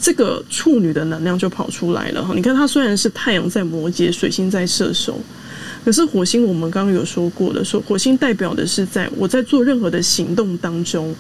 [0.03, 2.23] 这个处女的能量就跑出来了。
[2.23, 4.93] 哈，你看他虽然是太阳在摩羯，水星在射。
[4.93, 5.19] 手，
[5.85, 11.15] 可是火星，我们刚刚有说过的，说火星代表的是在我在做任何的行动当中。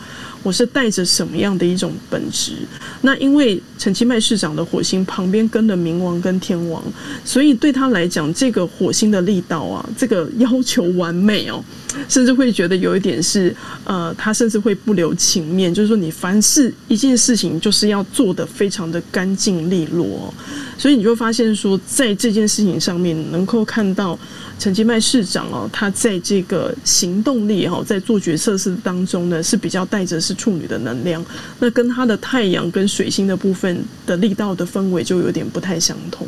[0.44, 2.54] 我是带着什么样的一种本质？
[3.02, 6.82] 那因为陈其迈市长的火星旁边跟了冥王跟天王，
[7.24, 11.62] 所以对他来讲，这个火星的力道啊，这个要求完美哦，
[12.08, 20.34] 甚至会觉得有一点是呃，他甚至会不留情面，就是说你凡事一件事情就是要做的非常的干净利落，哦
[20.76, 24.18] 所以你就发现说，在这件事情上面能够看到。
[24.62, 31.24] 陈吉迈市长哦，他在这个行动力哈，在做决策是当中呢，是比较带着是处女的能量，
[31.58, 36.24] 那跟他的太阳跟水星的部分的力道的氛围就有点不太相同。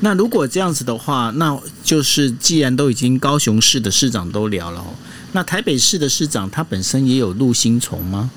[0.00, 4.82] 那如果这样子的话，那就是既然都已经高雄市的市长都聊了，
[5.32, 8.30] 那台北市的市长他本身也有入星虫吗？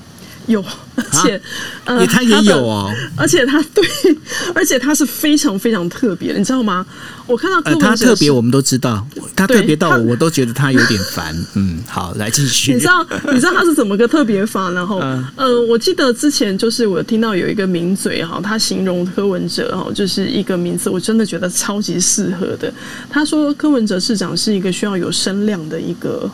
[0.47, 0.63] 有，
[0.95, 1.41] 而且，
[1.85, 3.83] 呃，他也有哦，而且他对，
[4.55, 6.85] 而且他是非常非常特别，你知道吗？
[7.27, 11.35] 我看到他特别，我们都知道，他特别到我我都觉得他有点烦。
[11.55, 12.73] 嗯，好，来继续。
[12.73, 14.69] 你知道，你知道他是怎么个特别法？
[14.71, 14.97] 然后，
[15.35, 22.71] 呃，我记得之前就是我听到有一个名嘴哈，他形容柯文哲哈，就是一个名字，我真的觉得超级适合的。
[23.09, 26.29] 他说柯文哲市长是一个需要有声量的一个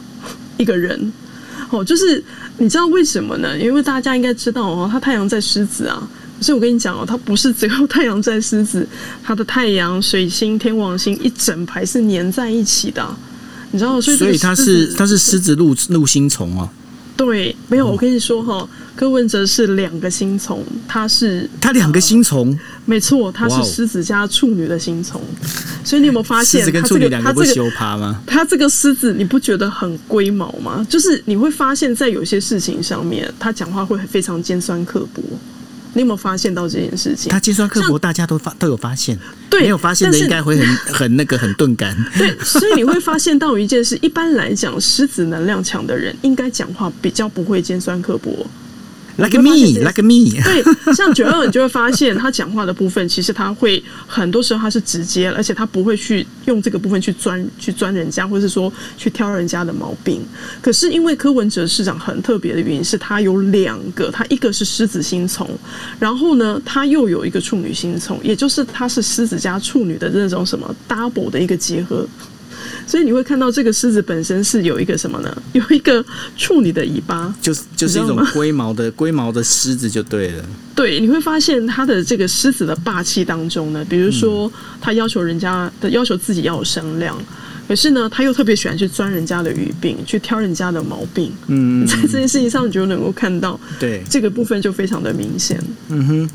[0.57, 1.11] 一个人。
[1.69, 2.23] 哦，就是
[2.57, 3.57] 你知道为什么呢？
[3.59, 6.07] 因为大家应该知道哦，他太阳在狮子啊。
[6.37, 8.87] 可是我跟你讲哦，他不是只有太阳在狮子，
[9.23, 13.03] 他的太阳、水星、天王星一整排是粘在一起的。
[13.71, 16.69] 你知道，所以所以他是他是狮子入入星虫啊。
[17.17, 25.19] 对，没有，我跟你说哈，柯文哲是两个星虫，他是他两个星虫，没错，他是狮子加处女的星虫，
[25.83, 28.21] 所以你有没有发现他这个他这个吗？
[28.27, 30.85] 他这个狮子你不觉得很龟毛吗？
[30.87, 35.21] 就是你会发现在有些事情上面，他讲话会非常尖酸刻薄。
[35.97, 37.31] 你有没有发现到这件事情？
[37.31, 39.17] 他尖酸刻薄，大家都发都有发现。
[39.49, 41.97] 对，没有发现的应该会很很那个很钝感。
[42.15, 48.45] 对，所以你会发现到一件事，一般来讲，狮子能量强的人应该讲话比较不会尖酸刻薄。
[49.17, 50.39] Like me, like me。
[50.43, 60.21] 对，像九二，你就会发现他讲话的部分，其实他会很多时候他是直接，而且他不会去用这个部分去钻去钻人家，或是说去挑人家的毛病。
[60.61, 65.49] 可是因为柯文哲市长很特别的原因是他有两个，他一个是狮子星从，
[65.99, 72.07] 然后呢他又有一个处女星从，也就是他是狮子加处女的那种什么 double 的一个结合。
[72.85, 75.41] 所以你会看到这个狮子本身是有一个什么呢？
[75.53, 76.03] 有一个
[76.35, 80.45] 处女的尾巴，就是就是一种龟毛的龟毛的狮子就对了。
[80.75, 87.17] 对，你会发现它的这个狮子的霸气当中呢，比如说他要求人家的要求自己要有声量，
[87.67, 91.31] 可是呢他又特别喜欢去钻人家的语病，去挑人家的毛病。
[91.47, 95.61] 嗯，在这件事情上你就能够看到，对这个部分就非常的明显。
[95.89, 96.29] 嗯哼。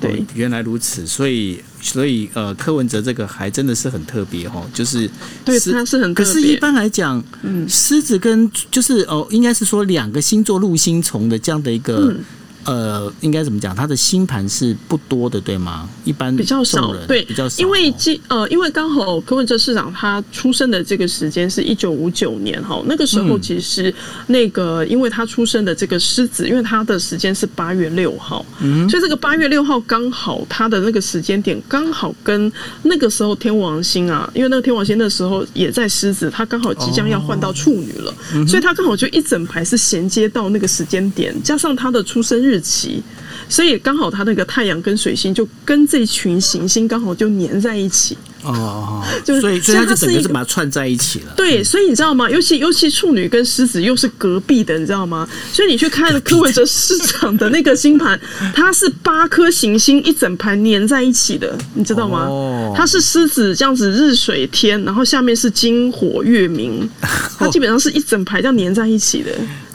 [0.00, 5.08] 对，原来如此，所以所以呃，柯文哲这个还真的是很特别哦，就是
[5.44, 12.16] 对，他是很，可是一般来讲，嗯，狮子跟就是哦，应该是说两个星座入星虫的这样的一个。
[12.64, 13.74] 呃，应该怎么讲？
[13.74, 15.88] 他的星盘是不多的，对吗？
[16.04, 17.60] 一般比较少，对，比较少。
[17.62, 23.94] 因为今呃，因为刚好柯文哲市长他出生的这个时间是一九五九年哈，那个时候其实
[24.28, 32.50] 那个，因为他出生的这个狮子，因为他的时间是八月六号，嗯，所以这个八月六号刚好他的那个时间点刚好跟
[32.84, 38.14] 那个时候天王星啊，因为那个天王星那时候也在狮子，他刚好即将要换到处女了，
[38.46, 42.53] 所以他刚好就一整排是衔接到那个时间点，加上他的出生日。
[42.54, 43.02] 日期，
[43.48, 51.32] 所以刚好他那个太阳跟水星就跟这群行星刚好就粘在一起哦， 就所以所以它就整个是把它串在一起了。
[51.34, 52.28] 对，所以你知道吗？
[52.30, 55.26] 尤其尤其处女跟狮子又是隔壁的，你知道吗？
[55.50, 58.20] 所以你去看柯文哲市长的那个星盘，
[58.54, 62.26] 它是八颗行星一整排粘在一起的，你知道吗？
[62.28, 66.86] 哦它是狮子这样子日水天，然后下面是金火月明，
[67.38, 69.30] 它基本上是一整排这样粘在一起的。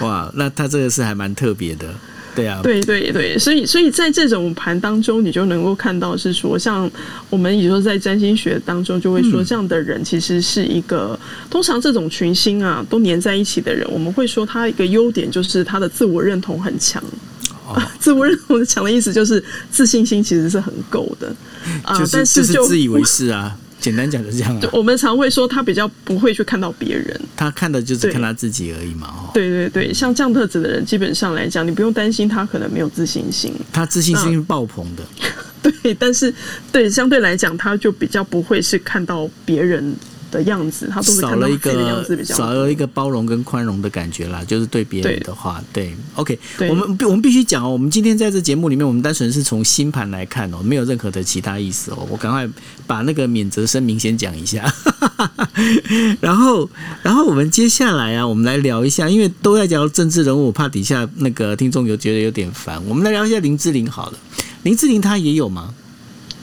[0.05, 1.87] 哇，那它这个是还蛮特别的。
[2.39, 6.89] 对啊，对对对，所以所以在这种盘当中，你就能够看到是说，像
[7.29, 17.03] 我们也说在占星学当中就会说，这样的人其实是一个通常这种群星啊都粘在一起的人，我们会说他一个优点就是他的自我认同很强。
[17.99, 21.27] 自我认同强的意思就是自信心其实是很够的
[21.83, 23.55] 啊， 但是就自以为是啊。
[23.79, 24.69] 简单讲就是这样啊。
[24.73, 29.07] 我们常会说他比较不会去看到别人，他看的就是看他自己而已嘛。
[29.07, 33.53] 哦，对对对，像这样特质的人，基本上来讲，你不用担心他可能没有自信心。
[33.71, 35.03] 他自信心爆棚的。
[35.81, 36.33] 对，但是
[36.71, 39.95] 对相对来讲，他就比较不会是看到别人。
[40.31, 44.43] 的样子，他都是少了一个少了一个包容跟宽容的感觉啦。
[44.45, 46.37] 就是对别人的话，对，OK，
[46.69, 47.69] 我们我们必须讲哦。
[47.69, 52.07] 我们今天在这节目里面，我们单纯是从星盘来看哦，没有任何的其他意思哦。
[52.09, 52.47] 我赶快
[52.85, 54.71] 把那个免责声明先讲一下，
[56.21, 56.69] 然后
[57.01, 64.17] 然后我们接下来啊，我们来聊一下，因为都在讲政治人物，我怕底下那个听众有觉得有点烦，我们来聊一下林志玲好了。
[64.63, 65.73] 林志玲她也有吗？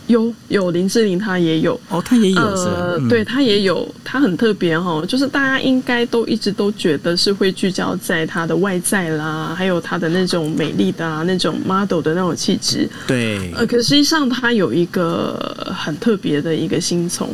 [0.07, 12.89] 有有林志玲，她也有哦，她也有呃，对她也有，她很特别哈，就是大家应该都一直都觉得是会聚焦在她的外在啦，还有她的那种美丽的啊，那种 model 的那种气质。
[13.07, 17.29] 对，呃，可实际上她有一个很特别的一个星虫，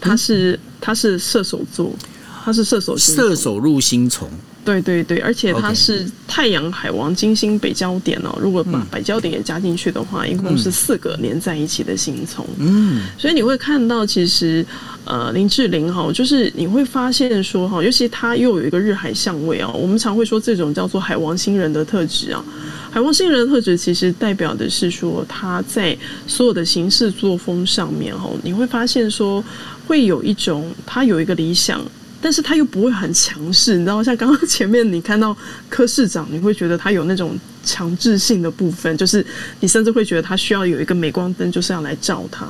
[0.00, 1.94] 她是她是射手座，
[2.44, 4.28] 她是射手射手入星虫。
[4.68, 8.38] 对对对，而且它是太阳、海王、金星、北焦点哦。
[8.38, 12.46] 如果把北焦点也加进去的话，一共是四个连在一起的星丛。
[12.58, 14.64] 嗯，所以你会看到，其实
[15.06, 19.70] 呃，林志玲哈，就是你会发现说哈，尤其他又有一个日海相位啊。
[19.72, 22.44] 我们常会说这种叫做海王星人的特质啊。
[22.90, 29.42] 海王星人的特质其实代表的是说他在所有的行事作风上面哈，你会发现说
[29.86, 31.80] 会有一种他有一个理想。
[32.20, 35.36] 但是他又不会很强势，你知道，像刚刚前面你看到
[35.68, 39.24] 柯市长，你会觉得他有那种强制性的部分，就是
[39.60, 42.46] 你甚至会觉得他需要有一个镁光灯，就是要来照他。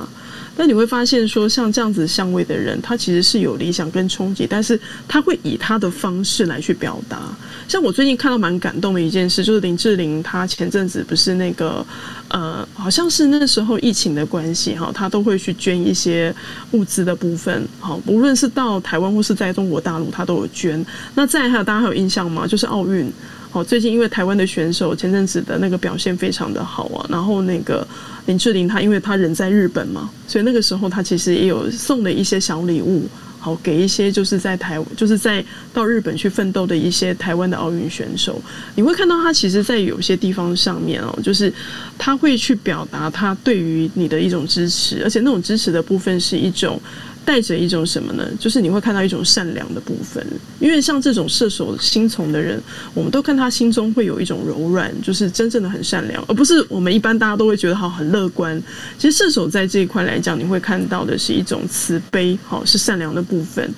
[0.59, 7.17] 但你会发现说，像这样子相位的人，他其实是有理想跟冲击，但是他会以他的方式来去表达。
[7.65, 11.85] 像我最近看到蛮感动的一件事，就是林志玲，她前阵子不是那个
[12.27, 16.35] 呃，好像是那时候疫情的关系哈，她都会去捐一些
[16.71, 20.85] 物资的部分，好，无论是到台湾或是在中国大陆，她都有捐。
[21.15, 22.45] 那再还有大家还有印象吗？
[22.45, 23.09] 就是奥运。
[23.51, 27.85] 好，最近因为台湾的选手前阵子的那个表现非常的好啊，然后那个
[28.27, 33.07] 林志玲她因为她人在日本嘛，所以那个时候她其实也有送了一些小礼物，
[33.39, 38.39] 好给一些就是在台就是在到日本去奋斗的一些台湾的奥运选手，
[38.75, 41.51] 你会看到她其实，在有些地方上面哦，就是
[41.97, 46.79] 她会去表达她对于你的一种支持，而且那种支持的部分是一种。
[47.29, 48.27] 带着一种什么呢？
[48.39, 50.25] 就是你会看到一种善良的部分，
[50.59, 52.59] 因为像这种射手心从的人，
[52.95, 58.59] 我们都看他心中会有一种柔软，就是真正的很善良，而不是我们一般大家都会觉得好很乐观。
[58.97, 63.71] 其实射手在这一块来讲，你会看到的是一种慈悲，好是善良的部分。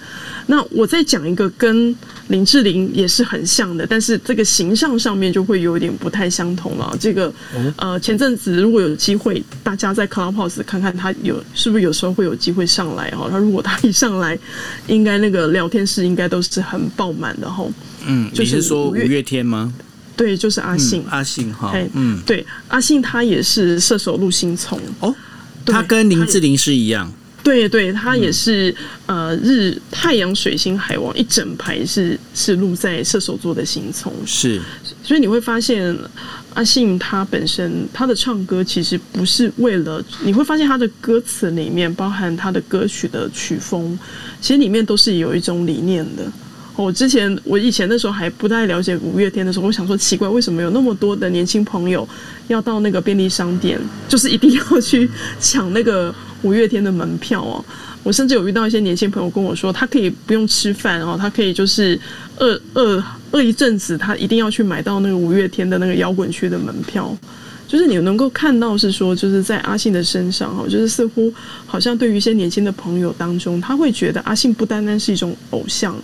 [0.48, 1.94] 那我再讲一个跟
[2.30, 6.96] 林志玲也是很像的，但是这个形象上面就会有点不太相同了。
[6.98, 7.32] 这个
[7.76, 13.28] 呃，前阵子如果有机会，大家在 Clubhouse 看看他有是不是有时候会有机会上来哈。
[13.42, 14.38] 他如果他一上来，
[14.88, 17.72] 应该那个聊天室应该都是很爆满的吼。
[18.06, 19.74] 嗯，就是说五月天吗？
[20.16, 21.74] 对，就是阿信，阿信哈。
[21.94, 25.16] 嗯，对，阿信他也是射手陆星从哦，
[25.66, 27.12] 他跟林志玲是一样。
[27.44, 28.74] 对对，它也是
[29.08, 34.62] 呃日太阳水星海王一整排是是录在射手座的星从，是，
[35.04, 35.98] 所以你会发现
[36.54, 43.98] 阿信他本身他的唱歌其实不是为了，你会发现他的歌词里面包含他的歌曲的曲风，
[44.40, 46.24] 其实里面都是有一种理念的。
[46.82, 52.08] 我之前我以前的时候还不太了解五月天的时候，我想说奇怪，为什么有那么多的年轻朋友
[52.48, 55.10] 要到那个便利商店，就是一定要去
[55.40, 57.64] 抢那个五月天的门票哦？
[58.04, 62.00] 我甚至有遇到一些年轻朋友跟我说，他可以不用吃饭哦，他可以就是
[62.38, 67.16] 饿饿饿一阵子，他一定要去买到那个五月天的那个摇滚区的门票。
[67.68, 71.32] 就是你能够看到是说，就是在阿信的身上哈，就是似乎
[71.66, 75.96] 好像对于一些年轻的朋友当中，他会觉得阿信不单单是一种偶像。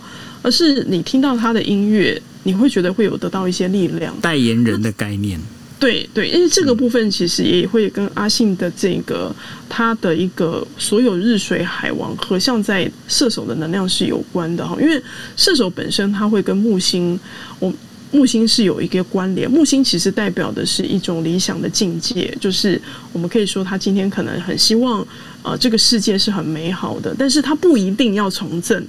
[0.42, 4.14] 而是你听到他的音乐，你会觉得会有得到一些力量。
[4.20, 5.38] 代言人的概念，
[5.78, 9.34] 对对，因为这个部分其实也会跟阿信的这个
[9.68, 14.76] 他的一个所有日水海王合相在射手的能量是有关的哈。
[14.80, 15.02] 因为
[15.36, 17.18] 射手本身他会跟木星，
[17.58, 17.72] 我
[18.10, 19.50] 木星是有一个关联。
[19.50, 22.80] 木星其实代表的是一种理想的境界，就是
[23.12, 25.06] 我们可以说他今天可能很希望
[25.42, 28.84] 呃这个世界是很美好的，但是他不一定要从政。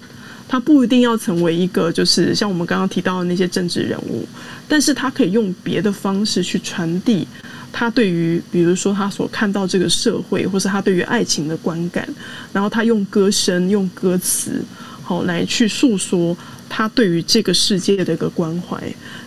[0.49, 4.27] 他不一定要成为一个，就是像我们刚刚提到的那些政治人物，
[4.67, 7.27] 但是他可以用别的方式去传递
[7.71, 12.09] 他对于，比如说他所看到这个社会，或是他对于爱情的观感，
[12.51, 14.63] 然后他用歌声、用歌词，
[15.03, 16.35] 好来去诉说。
[16.69, 18.81] 他对于这个世界的一个关怀，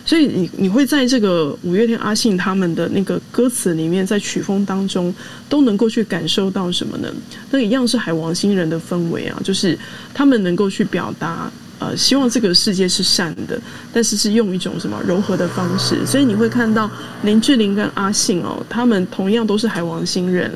[0.05, 5.13] 所以你你会在这个五月天阿信他们的那个歌词里面，在曲风当中
[5.49, 7.13] 都能够去感受到什么呢？
[7.51, 9.77] 那一样是海王星人的氛围啊，就是
[10.13, 16.05] 他们能够去表达，呃，希望这个世界是善的，但是是用一种什么柔和的方式。
[16.05, 16.89] 所以你会看到
[17.23, 20.51] 林志玲跟阿信哦，他们同样都是海王星人，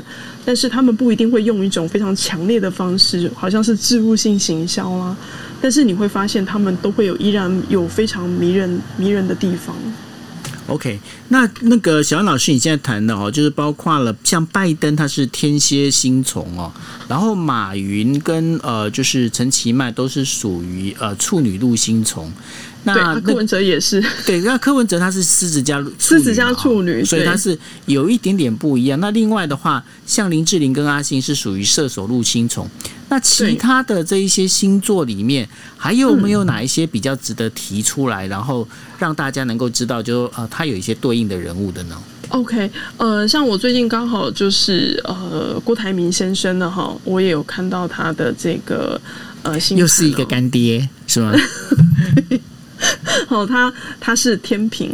[0.45, 5.15] 但是他们不一定会用一种非常强烈的方式，好像是植入性行销啦。
[5.62, 9.76] 但是你会发现，他们都会有依然有非常迷人迷人的地方。
[10.68, 10.99] OK，
[11.30, 16.70] 那那个小安老师，你现在谈的哦，就是包括了像拜登，他是天蝎星虫哦，
[17.08, 22.30] 然后马云跟呃，就是陈其迈都是属于呃处女路星虫。
[22.95, 28.99] 那柯文哲也是，对，那柯文哲他是狮子加狮子加处女，所以他是有一点点不一样。
[28.99, 32.69] 那另外的话，像林志玲跟阿信是属于射手入星虫。
[33.09, 38.67] 那其他的这一些星座里面，还有没有哪一些比较值得提出来，然后
[38.97, 41.97] 让大家能够知道，就呃，他有一些对应的人物的呢
[42.29, 48.99] ？OK，呃，像我最近刚好就是呃，郭台铭先生的哈，我也有看到他的这个
[49.43, 51.33] 呃，又是一个干爹是吗？
[53.28, 54.91] 好， 他他是天平，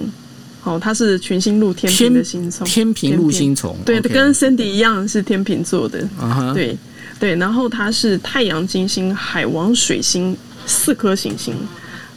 [0.63, 6.07] 哦，他是群星路天平的星虫，天平路星虫，对，跟 Cindy 一样是天平座的，
[6.53, 6.77] 对
[7.19, 11.55] 对，然后他是太阳、金星、海王、水星四颗行星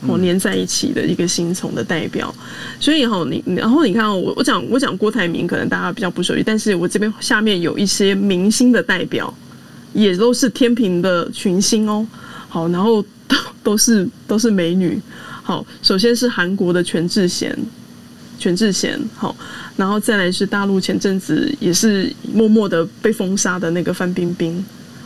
[0.06, 2.32] 哦连在一起的一个星虫的代表，
[2.78, 9.32] 所以哈，你然后你看我我讲我讲郭台铭，可能大家比较不熟悉，但是我这边下面有一些明星的代表，
[9.92, 12.06] 也都是天平的群星哦，
[12.48, 15.00] 好，然后都都是都是美女。
[15.46, 17.56] 好，首先是韩国的全智贤，
[18.36, 19.32] 全智贤，好，
[19.76, 24.64] 然后再来是大陆前阵子也是默默的被封杀的那个范冰冰，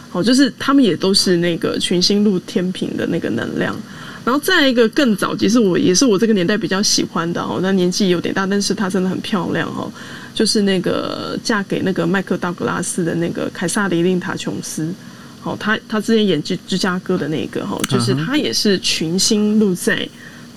[0.08, 3.76] 好，就是他们也都是那个群星入天平的那个能量，
[4.24, 9.92] 然后再一个更早，其实我也是我这个年代比较喜欢的哦，那年纪有点大，但是她真的很漂亮哦，
[10.34, 14.90] 就是那个嫁给那个麦克道格拉斯的那个凯撒琳琳塔琼斯，
[15.42, 20.08] 好，她她之前演芝芝加哥的那个哈，就是她也是群星入在。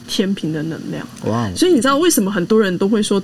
[0.08, 1.50] 天平的能量，哇！
[1.56, 3.22] 所以你知道为什么很多人都会说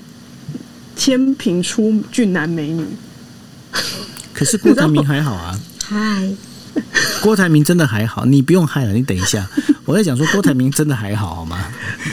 [0.96, 2.86] 天平出俊男美女？
[4.34, 5.60] 可是郭台铭还好啊。
[5.84, 6.30] 嗨，
[7.22, 9.48] 郭台铭真的还好，你不用害了，你等一下，
[9.86, 11.72] 我在讲说郭台铭真的还好，好吗？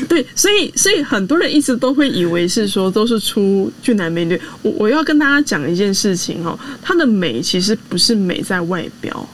[0.08, 4.40] 对，所以所以很多人一直都会以为是说都是出俊男美女。
[4.62, 9.28] 我我要跟大家讲一件事情哦，她的美其实不是美在外表，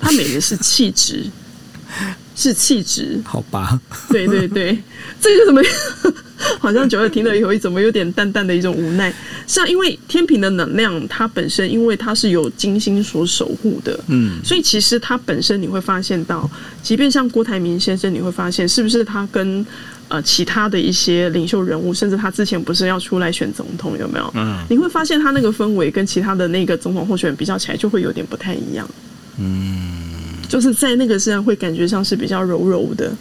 [0.00, 1.24] 她美的是气质。
[2.34, 3.80] 是气质，好吧？
[4.10, 4.76] 对对对，
[5.20, 5.62] 这个怎么
[6.58, 9.12] 好像九月听了以后，怎么有点淡淡的一种无奈？
[9.46, 16.50] 像因为天平的能量，它本身因为它是有金星所守护的，嗯，所以其实它本身你会发现到，
[16.82, 19.64] 即便像郭台铭先生，你会发现是不是他跟
[20.08, 24.30] 呃其他的一些领袖人物，甚至他之前不是要出来选总统，有没有？
[24.34, 28.88] 嗯，你会发现他那个氛围跟其他的那个总统候选人比较起来，就会有点不太一样，
[29.38, 30.03] 嗯。
[30.54, 33.12] 就是在那个身上会感觉像是比较柔柔的，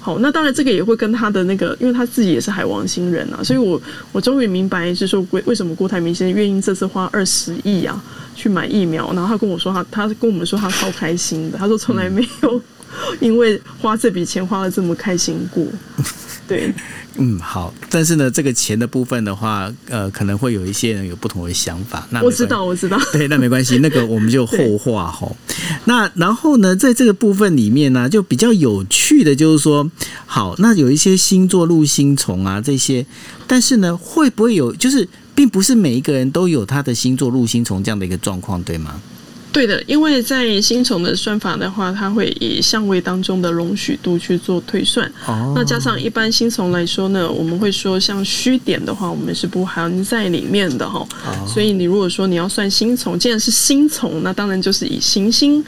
[0.00, 3.80] 好，那当然这个也会跟他的那个，因为他自己也是海王星人啊，所以我
[4.10, 8.02] 我终于明白就是说为为什么郭台铭先生愿意这次花二十亿啊
[8.34, 12.60] 去买疫苗，然后他跟我说他他跟我们说他超开心的，他说从来没有
[13.20, 15.64] 因为花这笔钱花了这么开心过，
[16.46, 16.72] 对。
[17.18, 22.06] 嗯，好，但是呢，这个钱的部分的话，呃，可能会有一些人有不同的想法。
[22.08, 25.30] 那我知道，我知道， 对，那没关系，那个我们就后话哈。
[25.84, 29.86] 那然后呢，在这个部分里面呢，就比较有趣的就是说，
[30.24, 33.04] 好，那有一些星座入星虫啊这些，
[33.46, 38.98] 但是呢，会不会有，就是并不是每一个人都有他的星座入星虫这样的一个状况，对吗？
[39.52, 45.06] 对的，因为在星虫的算法的话，它会以相位当中的容许度去做推算。
[45.26, 51.06] 哦，那加上一般星虫来说呢，我们会说像虚点的话，我们是不含在里面的哈。
[51.26, 55.62] 哦，所以你如果说你要算星虫，既然是星虫，那当然就是以行星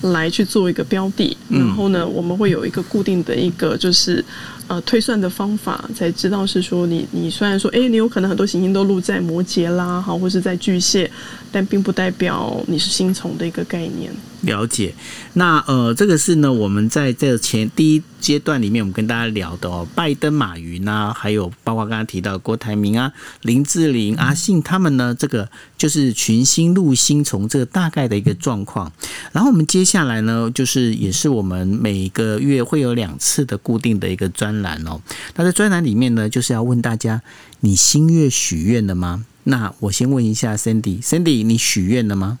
[0.00, 1.36] 来去做一个标的。
[1.50, 4.24] 然后呢，我们会有一个固定的一个就是。
[4.68, 11.10] 呃，推算的方法才知道是说，你你虽然说，哎，你有可能很多行星都落在摩羯啦，好，或是在巨蟹，
[11.52, 14.10] 但并不代表你是星虫的一个概念。
[14.42, 14.94] 了解，
[15.32, 23.12] 那呃，这个是呢，我们在这前第一阶段里面，我们跟大家聊的哦，拜登、马云啊，还有包括刚刚提到郭台铭啊、
[23.42, 28.92] 林志玲、阿信他们呢，这个就是群星入星从这个大概的一个状况。
[29.32, 35.00] 然后我们接下来呢，就是也是我们每个月会有两次的固定的一个专栏哦。
[35.34, 37.22] 那在专栏里面呢，就是要问大家，
[37.60, 39.24] 你新月许愿了吗？
[39.44, 42.38] 那我先问一下 Cindy，Cindy，你许愿了吗？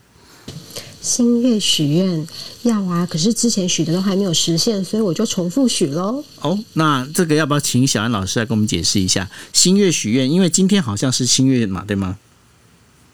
[1.06, 2.26] 新月许愿
[2.64, 6.24] 要啊，可是之前许的都还没有实现，所以我就重复许喽。
[6.40, 10.28] 哦，那这个要不要请小安老师来跟我们解释一下新月许愿？
[10.28, 12.18] 因为今天好像是新月嘛，对吗？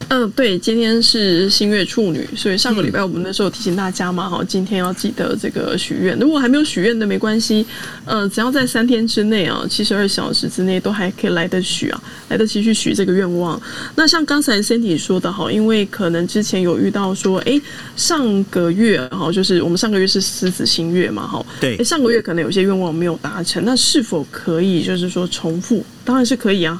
[0.09, 6.18] 嗯，对，今天是新月处女，所以上个礼拜我们那时候提醒大家嘛，哈，今天要记得这个许愿。
[6.18, 7.64] 如果还没有许愿的，没关系，
[8.05, 13.61] 呃，只要在三天之内啊，七十二小时之内都还可以来得许啊，来得及去许这个愿望。
[13.96, 17.59] 那像刚才 Cindy 说的哈，因为可能之前有遇到说，哎，
[17.96, 25.82] 上个月哈，就是我们上个月是狮子新月嘛，哈，对，上个月可能有些愿望没有达成，那是否可以就是说重复？
[26.05, 26.78] 当然是可以啊。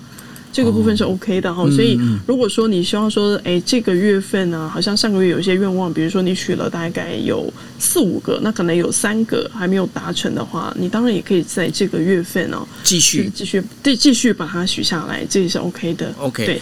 [0.53, 16.14] 这个部分是 OK 的哈，所以如果说你希望说，哎，这个月份呢，好像上个月有一些愿望，比如说你许了大概有四五个，那可能有三个还没有达成的话，你当然也可以在这个月份哦，继续继续对继续把它许下来，这也是 OK 的。
[16.18, 16.61] OK，对。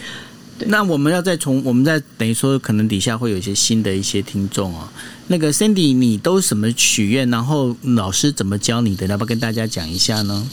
[0.67, 4.87] 那我们要再从我们再等于说，可能底下会有一些新的一些听众哦。
[5.29, 7.29] 那个 Cindy，你都什么许愿？
[7.31, 9.07] 然后老师怎么教你的？
[9.07, 10.47] 要不要跟大家讲一下呢？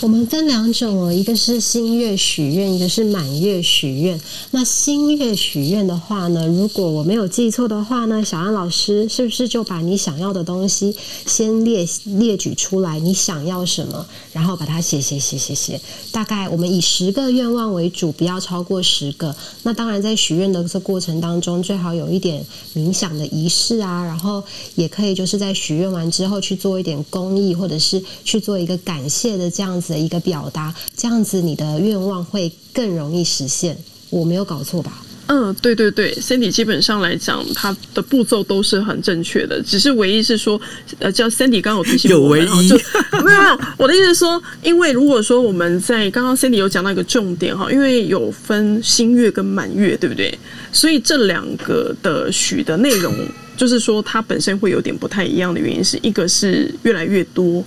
[0.00, 4.20] 我们分两种哦，一个是新月许愿，一个是满月许愿。
[4.52, 10.94] 那新月许愿的话呢，如果我没有记错的话呢，小安老师是不是就把你想要的东西
[11.26, 13.00] 先列列举出来？
[13.00, 15.80] 你想要什么，然后把它写写写写写。
[16.12, 19.34] 大概我们以十个愿望为主，不要超过十个。
[19.64, 24.44] 那当然，在许愿的这过程当中，最好有一点冥想的仪式啊，然后
[24.76, 29.87] 也可以就是在许愿完之后去做一点公益，或者是去做一个感谢的这样子。
[29.92, 33.76] 的一个表达，这样子你的愿望会更容易实现。
[34.10, 35.04] 我没有搞错吧？
[35.26, 40.58] 嗯，对对对，Cindy 基本上来讲，它的步骤都是很正确的，只是唯一是说，
[40.98, 43.60] 呃，叫 Cindy 刚好有提醒我，有唯一，没有没有。
[43.76, 50.32] 我的意思是说，因为如果说我们在刚刚 Cindy 有讲到一个重点哈，因为有分新月跟满月，对不对？
[50.72, 53.14] 所以这两个的许的内容，
[53.54, 57.62] 就是说它本身会有点不太一样的原因，是一个是越来越多，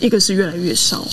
[0.00, 1.06] 一个是越来越少。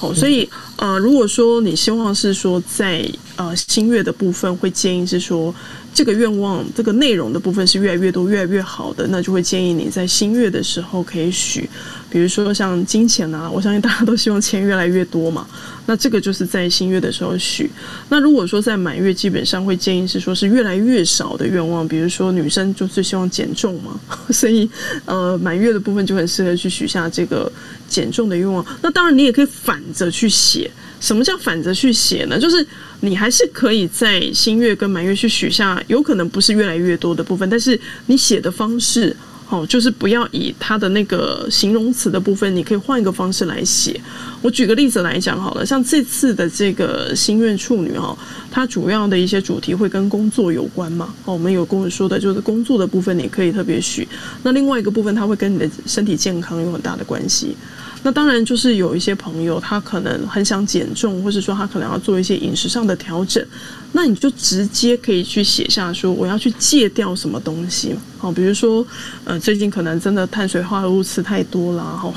[0.00, 5.54] 哦，所以呃，如果说你希望是说在呃新月的部分，会建议是说
[5.92, 11.68] 这个愿望这个内容的部分是越来越多、越来越好的，那就会建议你在新月的时候可以许，
[12.10, 15.46] 比如说像金钱啊，我相信大家都希望钱越来越多嘛。
[15.86, 17.70] 那这个就是在新月的时候许。
[18.08, 23.98] 那如果说在满月，基本上会建议是说是越来越少的愿望，比如说女生就最希望减重嘛，
[24.30, 24.68] 所以
[25.04, 27.50] 呃满月的部分就很适合去许下这个
[27.88, 28.64] 减重的愿望。
[28.82, 30.70] 那当然你也可以反着去写。
[31.00, 32.38] 什么叫反着去写呢？
[32.38, 32.66] 就是
[33.00, 39.16] 你还是可以在新月跟满月去许下，有可能不是越来越多的部分，但是你写的方式。
[39.50, 44.00] 哦，就是不要以它的那个形容词的部分，你可以换一个方式来写。
[44.40, 48.16] 我举个例子来讲好了，像这次的这个心愿处女哈，
[48.48, 51.12] 它主要的一些主题会跟工作有关嘛。
[51.24, 54.06] 哦，我们有跟我说的就是工作的部分，你可以特别许。
[54.44, 57.56] 那另外一个部分，它会跟你的身体健康有很大的关系。
[58.02, 63.44] 那当然就是有一些朋友，他可能很想减重，或是说他可能要做一些饮食上的调整，
[63.92, 68.86] 那你就直接可以去写下说我要去戒掉什么东西好，比如说
[69.24, 72.10] 呃最近可能真的碳水化合物吃太多了哈，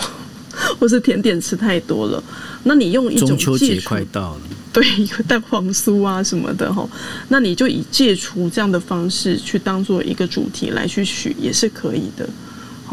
[0.79, 2.23] 或是甜点吃太多了，
[2.63, 4.86] 那你用一种中秋节快到了，对，
[5.27, 6.88] 蛋黄酥啊什么的哈，
[7.27, 12.27] 那你就以戒除这样的方式去当做一个主题来去许也是可以的。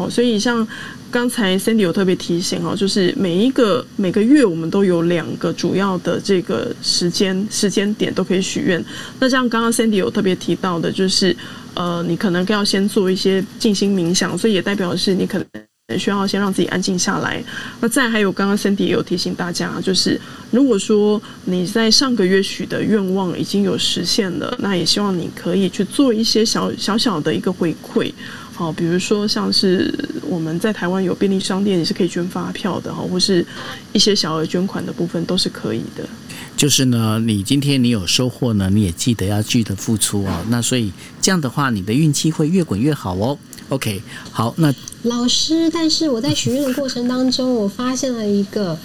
[0.09, 0.67] 所以像。
[1.11, 8.81] 刚才 Cindy 有特别提醒哦，就是每一个每个月我们都有两个主要的这个时间时间点都可以许愿。
[9.19, 11.35] 那像刚刚 Cindy 有特别提到的，就是
[11.73, 17.43] 呃，你可能要先做一些静心冥想，所以也代表是你可能需要先让自己安静下来。
[17.81, 20.17] 那再还有刚刚 Cindy 也有提醒大家，就是
[20.49, 28.13] 如果说你在上个月许的愿望已经有实现了，那也希望你可以去做一些小小小的一个回馈。
[28.57, 29.91] 哦，比如说像是
[30.27, 33.43] 我们在台湾有便利商店，也是可以捐发票的哈，或是
[33.91, 36.07] 一些小额捐款的部分都是可以的。
[36.55, 40.45] 就是呢，你今天你有收获呢，你也记得要记得付出哦。
[40.49, 43.35] 那所以这样的话，你的运气会越滚越好哦。
[43.69, 43.99] OK，
[44.31, 44.71] 好，那
[45.03, 48.77] 老师，但是我在许愿的过程当中，我发现了一个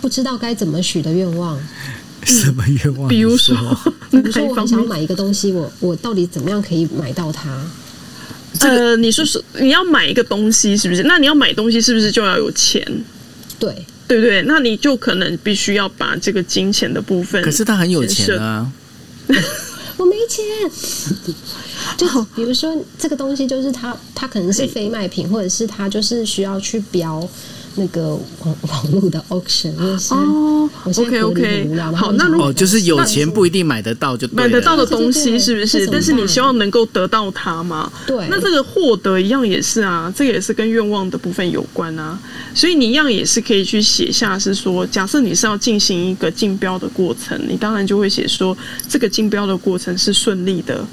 [0.00, 1.58] 不知道该怎么许的愿望。
[2.24, 3.08] 什么愿望？
[3.08, 3.56] 比如说，
[4.10, 7.48] 比如说我很想买一个东西，我我到底怎么样可以买到它？
[8.60, 11.02] 呃，你说是你要买一个东西，是不是？
[11.04, 12.82] 那你要买东西，是不是就要有钱？
[13.58, 13.74] 对，
[14.06, 14.42] 对不对？
[14.42, 17.42] 那你就可能必须要把这个金钱的部分。
[17.42, 18.70] 可是他很有钱啊，
[19.96, 20.44] 我没钱。
[21.96, 22.06] 就
[22.36, 27.26] 比如说这个东西，就是他，他可能是非卖品，或者是他就是需要去标。
[27.76, 28.08] 那个
[28.44, 29.72] 网 网络的 auction
[30.10, 35.86] 哦，OK OK，好，那如果就是有钱不一定买得到，就买得到的东西是不是？
[35.86, 37.90] 但是你希望能够得到它吗？
[38.06, 42.18] 对，那这个获得一样也是啊，这个也是跟愿望的部分有关啊，
[42.54, 48.56] 所以你一样也是可以去写下，是说，假设你是要进行一个竞标的过程，你当然就会写说，
[48.88, 50.84] 这个竞标的过程是顺利的，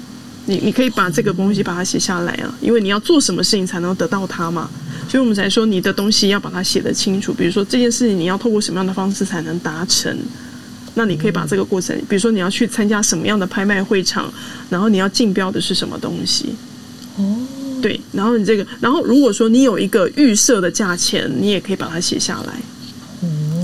[0.46, 4.70] 你你可以把这个东西把它写下来啊，因为你要做什么事情才能得到它嘛。
[5.08, 7.32] 所以我们才说，你的东西要把它写得清楚。
[7.32, 10.16] 比如说这件事情，你要透过什么样的方式才能达成？
[10.94, 14.32] 那你可以把这个过程，比如说你要去参加什么样的拍卖会场，
[14.70, 16.54] 然后你要竞标的是什么东西？
[17.16, 17.36] 哦，
[17.82, 22.54] 对，然后你这个，然后如果说你有一个预设的价钱，你也可以把它写下来。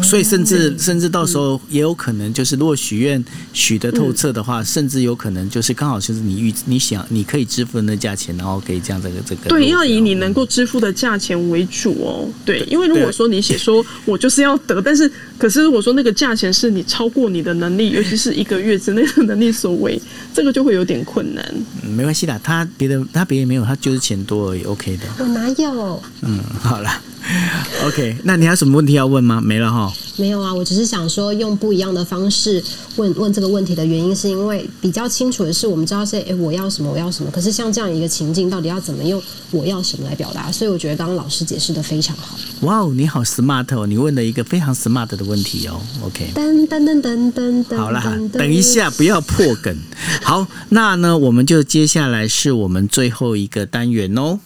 [0.02, 9.48] 所以，甚至甚至到时候也有可能，就是如果许愿许的透彻的话，甚至有可能就是刚好就是你预你想你可以支付的那价钱，然后可以这样这个这个。
[9.48, 12.28] 对，要以你能够支付的价钱为主哦。
[12.44, 20.00] 对，因为如果说你写说我就是要得，但是可是如果说那个价钱是你超过你的能力，尤其是一个月之内的能力所为，
[20.34, 21.44] 这个就会有点困难。
[21.82, 25.04] 嗯，没关系的，他别的他别的没有，他就是钱多而已，OK 的。
[25.18, 26.02] 我哪有？
[26.22, 26.90] 嗯，好了。
[27.86, 29.40] OK，那你还有什么问题要问吗？
[29.40, 29.92] 没了哈。
[30.18, 32.62] 没有啊，我只是想说用不一样的方式
[32.96, 39.20] 问问这个问题的原因，是因为比较清楚的是，我们知道是哎我要什么我要什么，可是像这样一个情境，到底要怎么用
[39.50, 40.52] 我要什么来表达？
[40.52, 42.36] 所以我觉得刚刚老师解释的非常好。
[42.60, 45.80] 哇哦，你好 smart 哦，你问了一个非常 smart 的问题哦。
[46.04, 47.76] OK，噔噔噔噔噔噔。
[47.78, 48.02] 好了，
[48.34, 49.74] 等一下不要破梗。
[50.22, 54.38] 好，那呢我们就接下来是我们最后一个单元哦。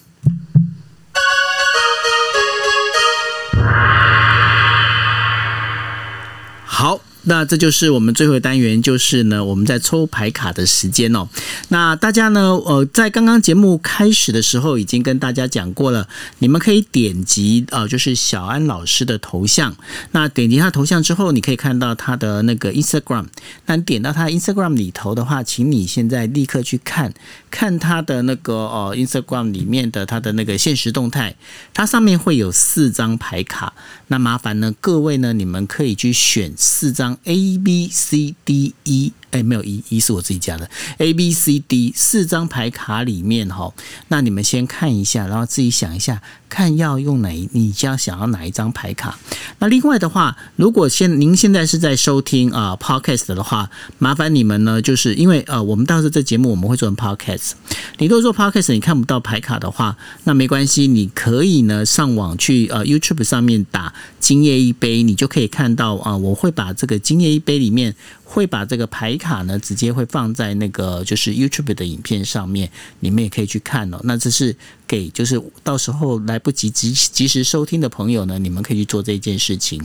[7.29, 11.29] 那这就是我们最后的单元，就是呢，我们在抽牌卡的时间哦。
[11.71, 16.09] 那大家呢，呃，在刚刚节目开始的时候，已经跟大家讲过了，
[16.39, 19.77] 你们可以点击呃，就是小安老师的头像。
[20.13, 23.27] 那点击他头像之后，你可以看到他的那个 Instagram。
[23.67, 27.13] 那你点到他 Instagram 里头的话，请你现在立刻去看
[27.51, 31.35] 看他的那个呃 Instagram 里面的他的那个现实动态，
[31.75, 33.73] 它上面会有四张牌卡。
[34.07, 37.16] 那麻烦呢，各位呢，你们可以去选四张。
[37.25, 40.69] A B C D E，哎，没有一一是我自己加的
[40.99, 43.73] A B C D 四张牌卡里面哈，
[44.09, 49.19] 那你们先看一下，然后自己想一下，看要用哪一，你将想要哪一张牌卡。
[49.59, 57.53] 那另外的话，如果现您现在是在收听啊 Podcast 的话，麻烦你们呢，就是因为呃，我们到时候这节目我们会做成 Podcast，
[57.99, 67.95] 你如果做 Podcast 你看不到牌卡的话，那没关系，你可以呢上网去呃 YouTube 上面打今夜一杯，你就可以看到啊，我会把这个今夜一杯里面。
[68.29, 72.69] 会把这个牌卡呢，直接会放在那个就是 YouTube 的影片上面，
[72.99, 74.01] 你们也可以去看哦。
[74.03, 74.55] 那这是
[74.87, 79.81] 给就是到时候来不及及及时收听的朋友呢，你们可以去做这件事情。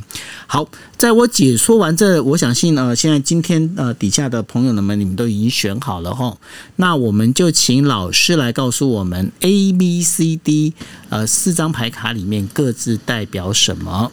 [0.48, 0.68] 好，
[0.98, 6.36] 在我解说完这，我相信呢，现在今天呃底下的朋友们，你们都已经选好了哈。
[6.78, 10.74] 那我们就请老师来告诉我们 A、B、C、D
[11.10, 14.12] 呃四张牌卡里面各自代表什么。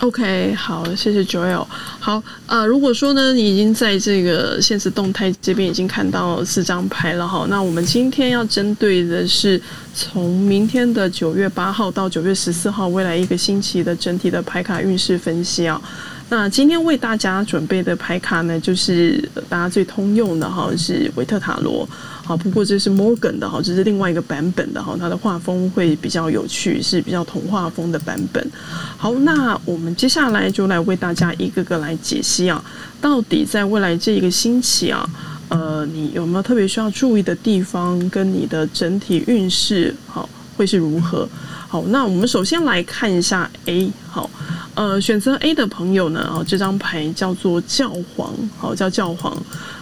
[0.00, 1.64] OK，好，谢谢 Joel。
[2.00, 9.58] 好，呃，如果说呢，你已经在这个现实动态这边已经看到四张牌了哈，那我们今天要针对的是
[9.94, 15.80] 从明天的九月八号到九月十四号未来一个星期的整体的牌卡运势分析啊。
[16.28, 21.88] 那今天为大家准备的牌卡呢，就是大家最通用的哈，是维特塔罗。
[22.24, 28.50] 好，不过这是 Morgan 的哈，这是另外一个版本的哈，它的画风会比较有趣，是比较童话风的版本。
[28.96, 32.64] 好，那我们接下来就来为大家一个个来解析啊，
[32.98, 35.06] 到底在未来这一个星期啊，
[35.48, 41.28] 呃，你有没有特别需要注意的地方，跟你的整体运势好会是如何？
[41.68, 44.30] 好，那我们首先来看一下 A 好。
[44.76, 49.36] 呃，选择 A 的朋友呢，哦，这张牌叫做教皇，好，叫教皇。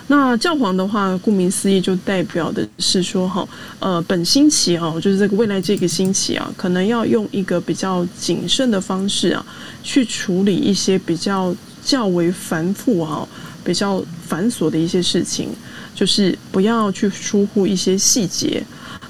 [0.08, 3.48] 那教皇的话，顾名思义，就代表的是说，哈，
[3.78, 9.44] 呃，本星期哈，就是这个未来这个星期啊，可能要用一个比较谨慎的方式啊，
[9.82, 13.26] 去处理一些比较较为繁复啊、
[13.64, 15.48] 比较繁琐的一些事情，
[15.94, 18.62] 就是不要去疏忽一些细节。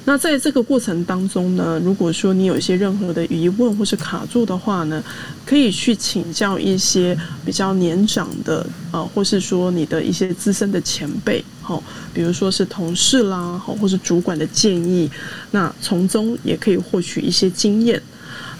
[0.04, 5.00] 那在这个过程当中呢，如果说你有一些任何的疑问或是卡住的话呢，
[5.46, 11.80] 可以去请教一些比较年长的啊，或是说你的一些资深的前辈，好，
[12.12, 15.08] 比如说是同事啦，好，或是主管的建议，
[15.52, 18.02] 那从中也可以获取一些经验。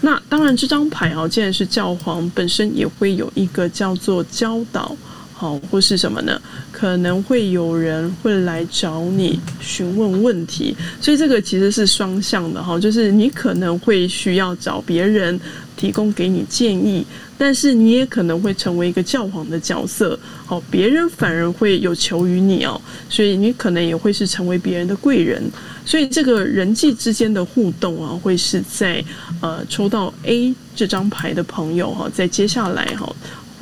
[0.02, 4.96] 那当然，这张牌啊，既然是教皇，本身也会有一个叫做教导。
[5.42, 6.40] 好，或是什么呢？
[6.70, 15.40] 可能会有人会来找你询问问题，所以这个其实是双向的哈，就是你可能会需要找别人
[15.76, 17.04] 提供给你建议，
[17.36, 20.16] 但是你也可能会成为一个教皇的角色，
[20.46, 25.42] 好，别人反而会有求于你哦，所以你可能也会是成为别人的贵人，
[25.84, 29.04] 所以这个人际之间的互动啊，会是在
[29.40, 33.12] 呃抽到 A 这张牌的朋友哈，在接下来哈。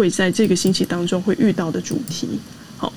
[0.01, 2.27] 会在这个星期当中会遇到的主题。
[2.79, 2.91] 好，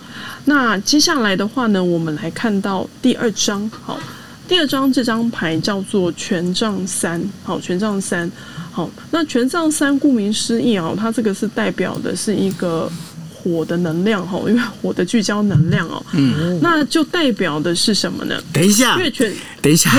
[0.46, 3.70] 那接下来的话呢，我们来看到第二章。
[3.70, 4.00] 好，
[4.48, 7.22] 第二章这张牌叫做权杖三。
[7.44, 8.32] 好，权杖三。
[8.72, 12.90] 好，那权杖三顾名思义啊，它这个是代表的是一个
[13.36, 16.02] 火的能量哈，因为火的聚焦能量哦。
[16.14, 16.58] 嗯。
[16.62, 18.42] 那就代表的是什么呢？
[18.54, 18.98] 等一下。
[18.98, 19.30] 月权。
[19.62, 19.92] 等一下。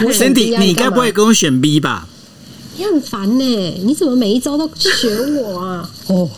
[0.00, 2.06] Cindy，你该不会跟我选 B 吧？
[2.78, 3.44] 你很烦呢，
[3.84, 5.90] 你怎么每一招都学我啊？
[6.06, 6.30] 哦，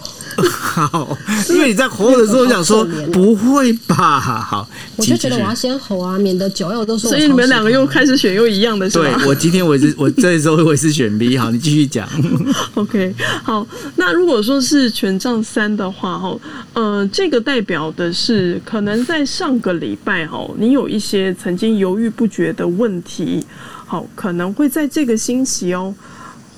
[0.42, 1.18] 好，
[1.50, 2.82] 因为你在吼的时候想说
[3.12, 4.18] 不会吧？
[4.18, 4.66] 好，
[4.96, 7.10] 我就觉得我要先吼啊，免得九二都说。
[7.10, 9.04] 所以你们两个又开始选又一样的，是吧？
[9.18, 12.08] 对我今天我是 我这时候我是选 B，好，你继续讲。
[12.72, 13.14] OK，
[13.44, 13.66] 好，
[13.96, 16.34] 那如果说是权杖三的话，哈，
[16.72, 23.44] 呃，这个代表的是可能在上个礼拜，哈，你有一些曾经犹豫不决的问题，
[23.84, 25.94] 好，可能会在这个星期哦。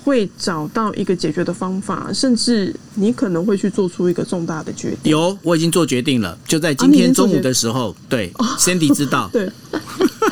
[0.05, 5.11] 会找到一个解决的方法，甚至你可能会去做出一个重大的决定。
[5.13, 7.95] 有，我已经做决定了，就在今天中午的时候。
[8.09, 9.31] 对，Cindy 知道。
[9.33, 9.49] 对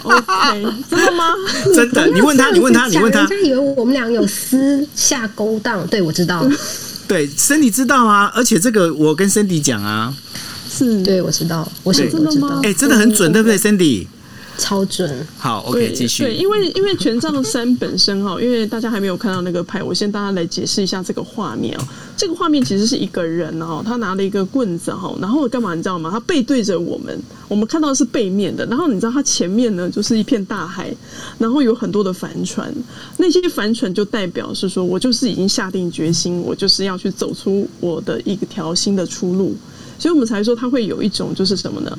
[0.03, 1.35] ，OK，真的吗？
[1.75, 3.21] 真的，你问他， 你问他，你问他。
[3.21, 5.87] 人家以为我们俩有私下勾当。
[5.87, 6.45] 对，我知道。
[7.07, 10.15] 对，Cindy 知道啊，而且这个我跟 Cindy 讲啊。
[10.69, 11.71] 是，对，我知道。
[11.83, 12.61] 我是真的吗？
[12.63, 14.07] 哎，真的很准，对不对，Cindy？
[14.61, 16.23] 超准，好，OK，继续。
[16.23, 21.83] 对，因为因为权杖三本身哈，因为大家还没有看到那个牌，我先大家来解释一下这个画面哦。
[22.15, 26.11] 这个画面其实是一个人哦，他拿了一个棍子哈，然后干嘛你知道吗？
[26.11, 28.67] 他背对着我们，我们看到是背面的。
[28.67, 30.95] 然后你知道他前面呢就是一片大海，
[31.39, 32.71] 然后有很多的帆船，
[33.17, 39.57] 那些帆船就代表是说我就是已经下定决心，我就是要去走出我的一条新的出路。
[40.01, 41.99] 所以我们才说他会有一种就是什么呢？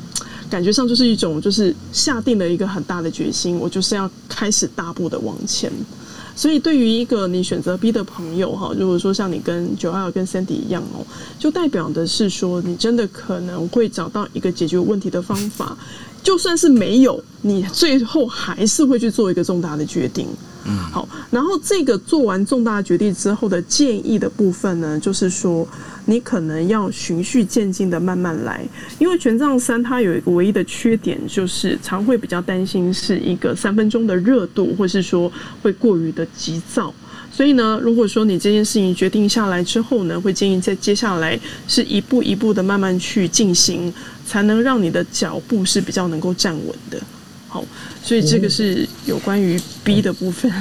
[0.50, 5.72] 感觉上就是一种就是下定了一个很大的决心，我就是要开始大步的往前。
[6.36, 11.06] 所以对于一个你选择 B 的朋友哈，如果说像你跟九二跟 Sandy 一样哦，
[11.38, 15.78] 就代表的是说你真的可能会找到一个解决问题的方法。
[16.24, 20.28] 就算是没有，你最后还是会去做一个重大的决定。
[20.64, 25.68] 嗯，好，然后这个做完重大决定之后的建议的部分呢，就是说
[26.06, 28.64] 你可能要循序渐进的慢慢来，
[29.00, 35.32] 因为权杖三它有一个唯一的缺点，就是常会比较担心是一个三分钟的热度，或是说
[35.64, 36.94] 会过于的急躁。
[37.34, 43.92] 所以呢，如果说你这件事情决定下来之后呢，会建议在接下来是一步一步的慢慢去进行，
[44.28, 47.02] 才能让你的脚步是比较能够站稳的。
[47.48, 47.64] 好，
[48.04, 50.52] 所以这个是有关于 B 的部分。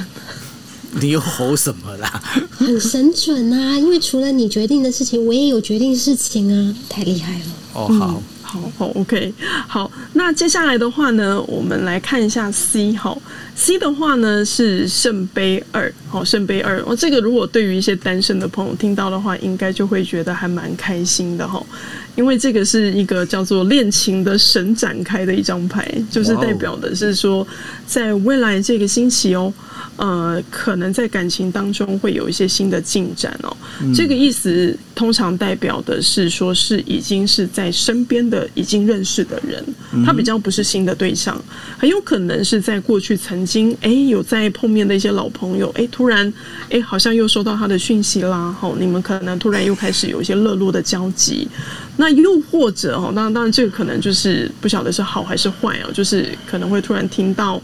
[0.99, 2.21] 你又吼什么啦？
[2.51, 3.77] 很神准啊！
[3.77, 7.45] 因为除了你决定的事情，我也有决定事情啊，太厉害了。
[7.73, 8.23] 哦，好。
[8.43, 9.33] 好好，OK，
[9.65, 13.17] 好，那接下来的话呢，我们来看一下 C，好
[13.61, 21.63] ，C 的话呢是圣杯二，好，圣杯二，哦，这个如果对于一些单身的朋友听到的话，应该就会觉得还蛮开心的哈，
[22.15, 27.47] 因为这个是一个叫做恋情的神展开的一张牌，就是代表的是说，
[27.85, 29.53] 在未来这个星期哦。
[29.97, 33.55] 呃，可能在感情当中会有一些新的进展哦。
[33.93, 39.63] 这个意思通常代表的是说，是已经是在身边的已经认识的人，
[40.03, 41.39] 他比较不是新的对象，
[41.77, 46.33] 很有可能是在过去曾经哎有在碰面的一些老朋友，哎突然
[46.69, 51.47] 哎好像又收到他的讯息啦，吼，你们可能突然又开始有一些热络的交集。
[51.97, 57.61] 那又或者哦，当然当然这个可能就是不晓得是好还是坏哦，就是可能会突然听到。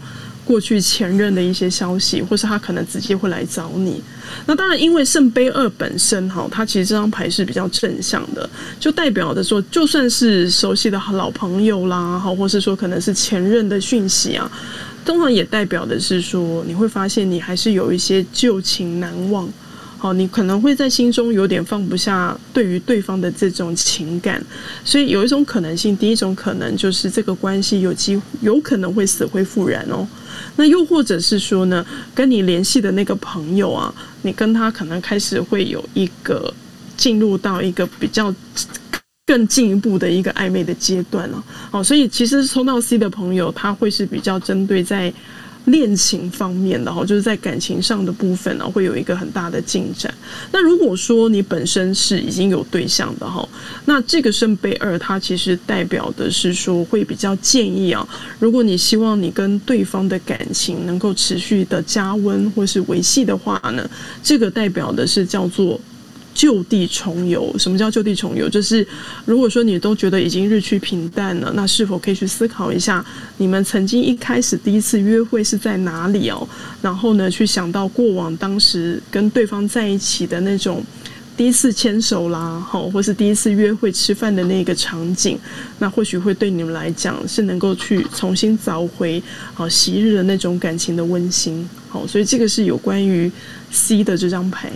[0.48, 4.02] 过去前任的一些消息，或是他可能直接会来找你。
[4.46, 8.48] 那当然，因为圣杯二本身哈，它其实这张牌是比较正向的，
[8.80, 14.50] 就代表的说，就算是熟悉的老朋友啦，好，或是说可能是前任的讯息啊，
[15.08, 19.48] 通常也代表的是说，你会发现你还是有一些旧情难忘。
[19.96, 24.44] 好，你可能会在心中有点放不下对于对方的这种情感，
[24.84, 30.06] 所以有一种可能性，第一种可能就是这个关系有机有可能会死灰复燃哦。
[30.56, 31.82] 那又或者是说呢，
[32.14, 36.52] 跟你联系的那个朋友啊，你跟他可能开始会有一个
[36.98, 38.32] 进入到一个比较
[39.28, 41.44] 更进一步的一个暧昧的阶段了。
[41.70, 45.12] 好，所以其实抽到 C 的朋友，他会是比较针对在。
[45.64, 50.10] 恋情方面的哈，就是在感情上的部分呢，会有一个很大的进展。
[50.50, 53.46] 那如果说你本身是已经有对象的哈，
[53.84, 58.08] 那这个圣杯二它其实代表的是说，会比较建议啊，
[58.38, 63.86] 如果你希望你跟对方的感情能够持续的加温或是维系的话呢，
[64.22, 65.78] 这个代表的是叫做。
[66.38, 68.48] 就地重游，什么叫就地重游？
[68.48, 68.86] 就是
[69.24, 73.04] 如果说你都觉得已经日趋平淡了，那是否可以去思考一下，
[73.38, 76.48] 你们曾经一开始第一次约会是在哪里哦？
[76.80, 80.80] 然后呢，去想到过往当时跟对方在一起的那种
[81.36, 85.36] 第一次牵手啦，好，或是第一次约会吃饭的那个场景，
[85.80, 89.20] 那或许会对你们来讲是能够去重新找回
[89.54, 91.68] 好昔日的那种感情的温馨。
[91.88, 93.28] 好，所以这个是有关于
[93.72, 94.70] C 的这张牌。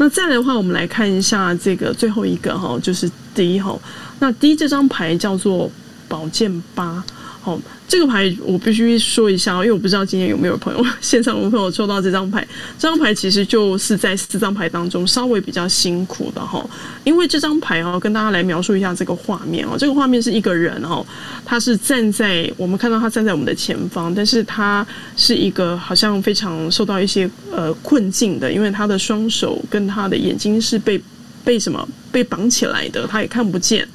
[0.00, 3.78] 那再来的话，我们来看一下这个最后一个哈，就是第一哈。
[4.18, 5.70] 那第一这张牌叫做
[6.08, 7.04] 宝剑八。
[7.42, 12.46] 好，这个牌我必须说一下，因为我不知道今天有没有朋友 线上有朋友抽到这张牌。
[12.78, 16.62] 这张牌其实就是在四张牌当中稍微比较辛苦的哈，
[17.02, 19.74] 因为这张牌哦，跟大家来描述一下这个画面哦。
[19.78, 21.04] 这个画面是一个人哦，
[21.42, 24.86] 他是站在我们看到他站在我们的前方，但是他
[25.16, 31.00] 是一个好像非常受到一些呃困境的，因为他的双手跟他的眼睛是被
[31.42, 33.88] 被什么被绑起来的，他也看不见。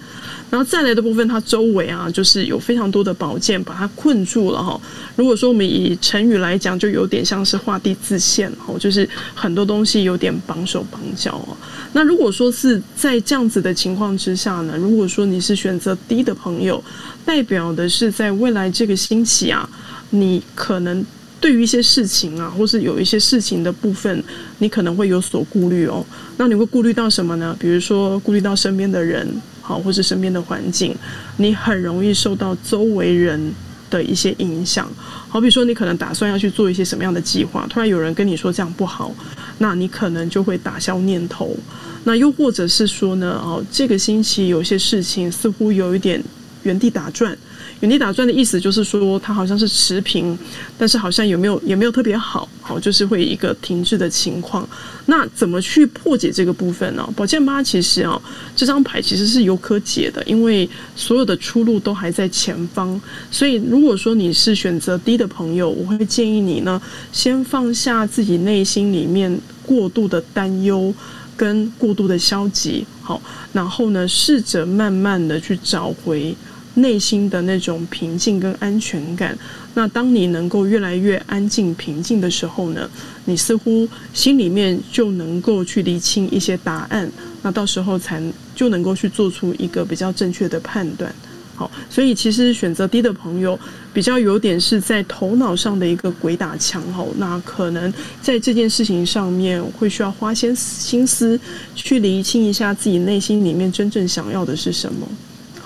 [0.56, 4.80] 然后再来的部分，它周围啊，就是有非常多的宝剑把它困住了哈。
[5.18, 11.58] 如果说我们以成语来讲，就有点像是画地自限哈，就是很多东西有点绑手绑脚哦。
[11.92, 16.82] 那如果说是在这样子的情况之下呢，如果说你是选择低的朋友，
[17.26, 19.70] 代表的是在未来这个星期啊，
[20.12, 21.06] 你可能
[21.42, 24.24] 对于一些事情啊，或是有一些事情的部分，
[24.60, 26.06] 你可能会有所顾虑哦。
[26.38, 27.54] 那你会顾虑到什么呢？
[27.60, 29.28] 比如说顾虑到身边的人。
[29.66, 30.96] 好，或是身边的环境，
[31.38, 33.52] 你很容易受到周围人
[33.90, 34.88] 的一些影响。
[35.28, 39.12] 好比说，你可能打算要去做一些什么样的计划，突然有人跟你说这样不好，
[39.58, 41.58] 那你可能就会打消念头。
[42.04, 46.24] 那又或者是说呢，哦，这个星期有些事情似乎有一点
[46.66, 47.36] 原地打转，
[47.80, 50.38] 原地打转的意思就是说，它好像是持平，
[50.78, 54.68] 但是好像有没有也没有特别好，好就是会一个停滞的情况。
[55.06, 57.08] 那怎么去破解这个部分呢？
[57.16, 58.20] 宝剑八其实啊，
[58.56, 63.00] 这张牌其实是有可解的，因为所有的出路都还在前方。
[63.30, 70.92] 所以如果说你是选择低的朋友，我会建议你呢，先放下自己内心里面过度的担忧
[71.38, 73.22] 跟过度的消极，好，
[73.54, 76.36] 然后呢，试着慢慢的去找回。
[76.76, 79.38] 内心的那种平静跟安全感，
[79.74, 82.90] 那当你能够越来越安静平静的时候呢，
[83.26, 87.10] 你似乎心里面就能够去理清一些答案，
[87.42, 88.22] 那到时候才
[88.54, 91.14] 就能够去做出一个比较正确的判断。
[91.56, 93.58] 好，所以其实选择低的朋友
[93.94, 101.40] 比较有点是在头脑上的一个鬼打墙吼，那可能在这件事情上面会需要花些心思
[101.74, 105.08] 去理清一下自己内心里面真正想要的是什么。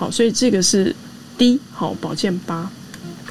[0.00, 0.96] 好，所以这个是
[1.36, 2.70] D 好保健八。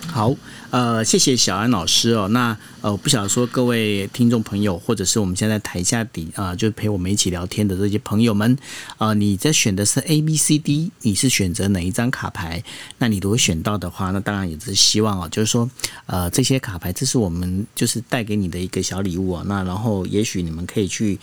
[0.05, 0.35] 好，
[0.69, 2.27] 呃，谢谢小安老师哦。
[2.27, 8.55] 那呃，不晓得说各位听众朋友，或者是我们现在台下底啊，就是陪我们一起聊天的这些朋友们
[8.99, 12.63] 啊，你在选的是 A、B、C、D，你是选择哪一张卡牌？
[12.99, 15.67] 那你如果选到的话，那当然也是希望哦，就是说
[16.05, 19.43] 呃，这些卡牌，这是我们就是带给你的一个小礼物啊。
[19.47, 21.17] 那然后也许你们可以去。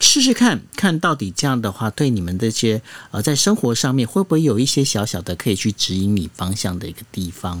[0.00, 2.80] 试试看看到底这样的话，对你们这些
[3.10, 7.60] 呃，在生活上面会不会有一些小小的可以去指引你方向的一个地方？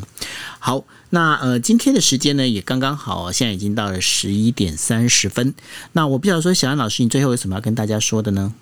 [0.60, 5.52] 好，那呃，今天的时间呢也刚刚好，现在已经到了十一点三十分。
[5.92, 8.54] 那我不晓得说，小安老师，你最后有什么要跟大家说的呢？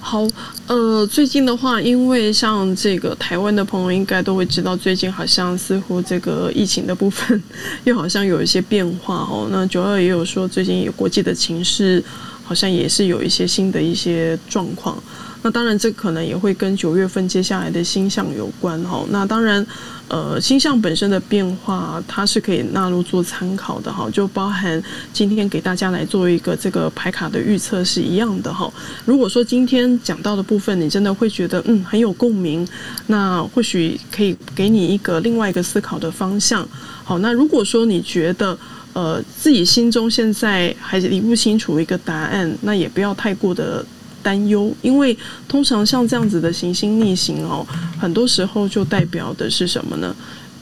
[0.00, 0.26] 好，
[0.66, 7.40] 呃，最近的话，因为像这个台湾的朋友应该都会知道，最近好像似乎这个疫情的部分
[7.84, 9.48] 又好像有一些变化哦。
[9.50, 12.02] 那九二也有说，最近有国际的情势。
[12.44, 15.02] 好像也是有一些新的一些状况，
[15.42, 19.04] 那当然这可能也会跟九月份接下来的星象有关哈。
[19.10, 19.64] 那当然，
[20.08, 24.82] 呃，星象本身的变化它是可以纳入做参考的哈，就包含
[25.12, 28.72] 今天给大家来做一个这个牌卡的预测是一样的哈。
[29.04, 32.66] 如果说今天讲到的部分你真的会觉得嗯很有共鸣，
[33.06, 36.66] 那或许可以给你一个另外一个思考的方向。
[37.04, 38.56] 好，那如果说你觉得，
[38.92, 43.84] 呃，自己心中现在还理不清楚一个答案，那也不要太过的
[44.22, 45.16] 担忧，因为
[45.48, 47.66] 通常像这样子的行星逆行哦，
[47.98, 50.14] 很多时候就代表的是什么呢？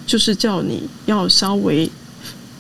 [0.07, 1.91] 就是叫你要稍微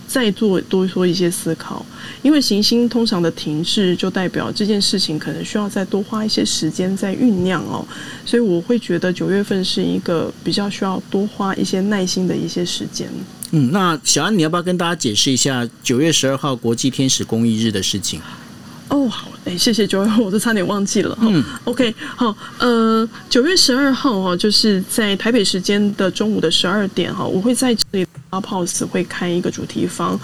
[0.07, 1.87] 再做多说一些思考，
[2.23, 7.87] 因为行星通常的停滞就代表这件事情可能需要再多花一些时间在酝酿哦，
[8.27, 13.09] 所以我会觉得九月份是一个比较需要多花一些耐心的一些时间。
[13.53, 18.21] 嗯，那小安，你要不要跟大家解释一下九月十二号国际天使公益日的事情？
[18.89, 21.17] 哦，好，哎，谢谢九月，我都差点忘记了。
[21.21, 30.19] 嗯，OK，好，呃，九月十二号哈，就是在台北时间的中午的十二点哈，我会在这里 Pulse 会开一个主题房。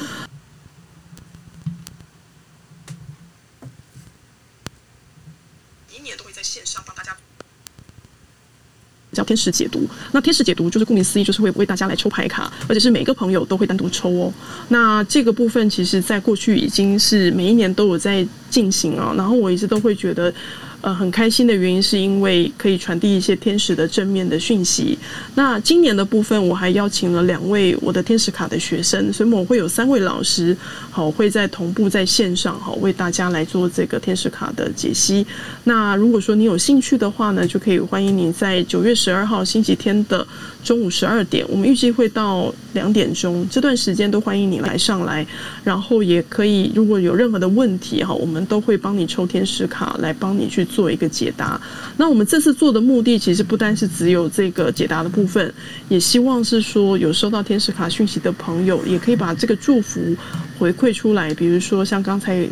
[9.16, 14.32] 叫天使解读，那天使解读就是顾名思义，就是会为大家来抽牌卡，而且是每个朋友都会单独抽哦。
[14.68, 20.32] 那这个部分其实在过去已经是每一年都有在进行啊，然后我一直都会觉得。
[20.86, 24.96] 呃，很开心的原因是因为可以传递一些天使的正面的讯息。
[25.34, 30.56] 那今年的部分，我还邀请了两位我的天使卡的学生，所以我会有三位老师，
[30.88, 35.26] 好会在同步在线上，好为大家来做这个天使卡的解析。
[35.64, 40.24] 那如果说你有兴趣的话呢，就可以欢迎你在九月十二号星期天的。
[40.66, 45.24] 中午十二点，我们预计会到两点钟，这段时间都欢迎你来上来，
[45.62, 51.60] 然后也可以，如果有任何的问题哈，我们都会帮你抽天使卡来帮你去做一个解答。
[51.96, 55.54] 那我们这次做的目的，其实不单是只有这个解答的部分，
[55.88, 60.00] 也希望是说有收到天使卡讯息的朋友，也可以把这个祝福
[60.58, 62.44] 回馈出来，比如说像刚才。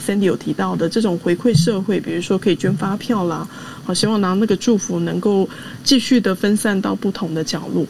[0.00, 3.46] Sandy 有提到的这种回馈社会，比如说可以捐发票啦，
[3.84, 5.48] 好，希望拿那个祝福能够
[5.84, 7.86] 继续的分散到不同的角落。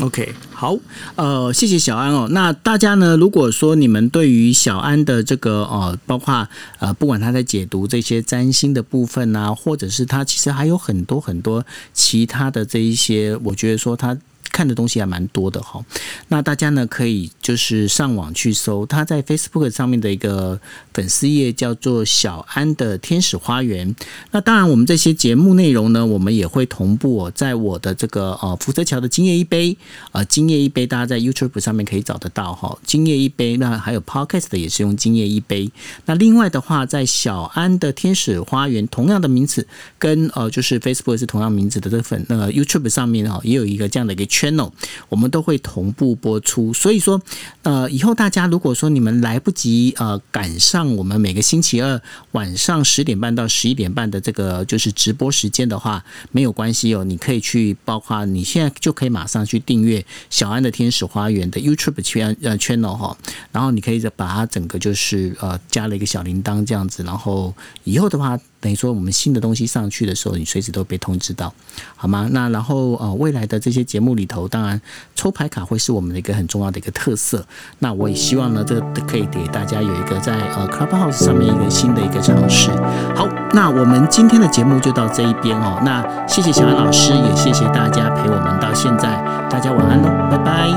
[0.00, 0.78] OK，好，
[1.16, 2.28] 呃，谢谢小安哦。
[2.30, 14.16] 那大家呢，如果说你们对于小安的这个呃，包括呃，不管他在解读这些占星的部分啊，或者是他其实还有很多很多其他的这一些，我觉得说他。
[14.52, 15.84] 看的东西还蛮多的哈。
[16.28, 20.60] 那大家呢可以就是上网去搜，他在 Facebook 上面的一个
[20.92, 23.94] 粉丝页叫做小安的天使花园。
[24.30, 29.76] 那当然，我们这些节目内容呢，我们也会同步在我的这个呃福泽桥的今夜一杯
[30.12, 32.76] 呃今夜一杯，大家在 YouTube 上面可以找得到哈。
[32.84, 35.70] 今夜一杯，那还有 Podcast 也是用今夜一杯。
[36.06, 39.66] 那另外的话，在小安的天使花园同样的名字，
[39.98, 44.70] 跟呃就是 Facebook 是同样名字的这粉呃 YouTube 上面哈，也有一个这样的一个 channel，
[45.10, 46.72] 我们都会同步播出。
[46.72, 47.20] 所以说，
[47.62, 52.00] 呃，以后大家如果说你们来不及呃赶上我们每个星期二
[52.32, 63.16] 晚上十点半到十一点半的这个就是直播时间的话，没有关系哦，你可以去，包括你现在就可以马上去订阅小安的天使花园的 YouTube 圈呃 channel 哈，
[63.52, 68.38] 然后你可以把它整个就是呃加了一个小铃铛这样子，然后以后的话。
[68.60, 71.52] 等于说，我们新的东西上去的时候，你随时都被通知到，
[71.96, 72.28] 好吗？
[72.30, 74.80] 那然后呃，未来的这些节目里头，当然
[75.14, 77.44] 抽牌卡会是我们的一个很重要的一个特色。
[77.78, 82.70] 那我也希望呢，这个可以给大家有一个在呃 Clubhouse 上面一个新的一个尝试。
[83.16, 85.80] 好，那我们今天的节目就到这一边哦。
[85.82, 89.08] 那谢谢小安老师，也谢谢大家陪我们到现在，
[89.48, 90.68] 大家晚安喽，拜拜。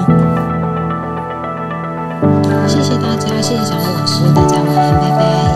[2.66, 5.53] 谢谢大家，谢谢小安老师，大家晚安，拜。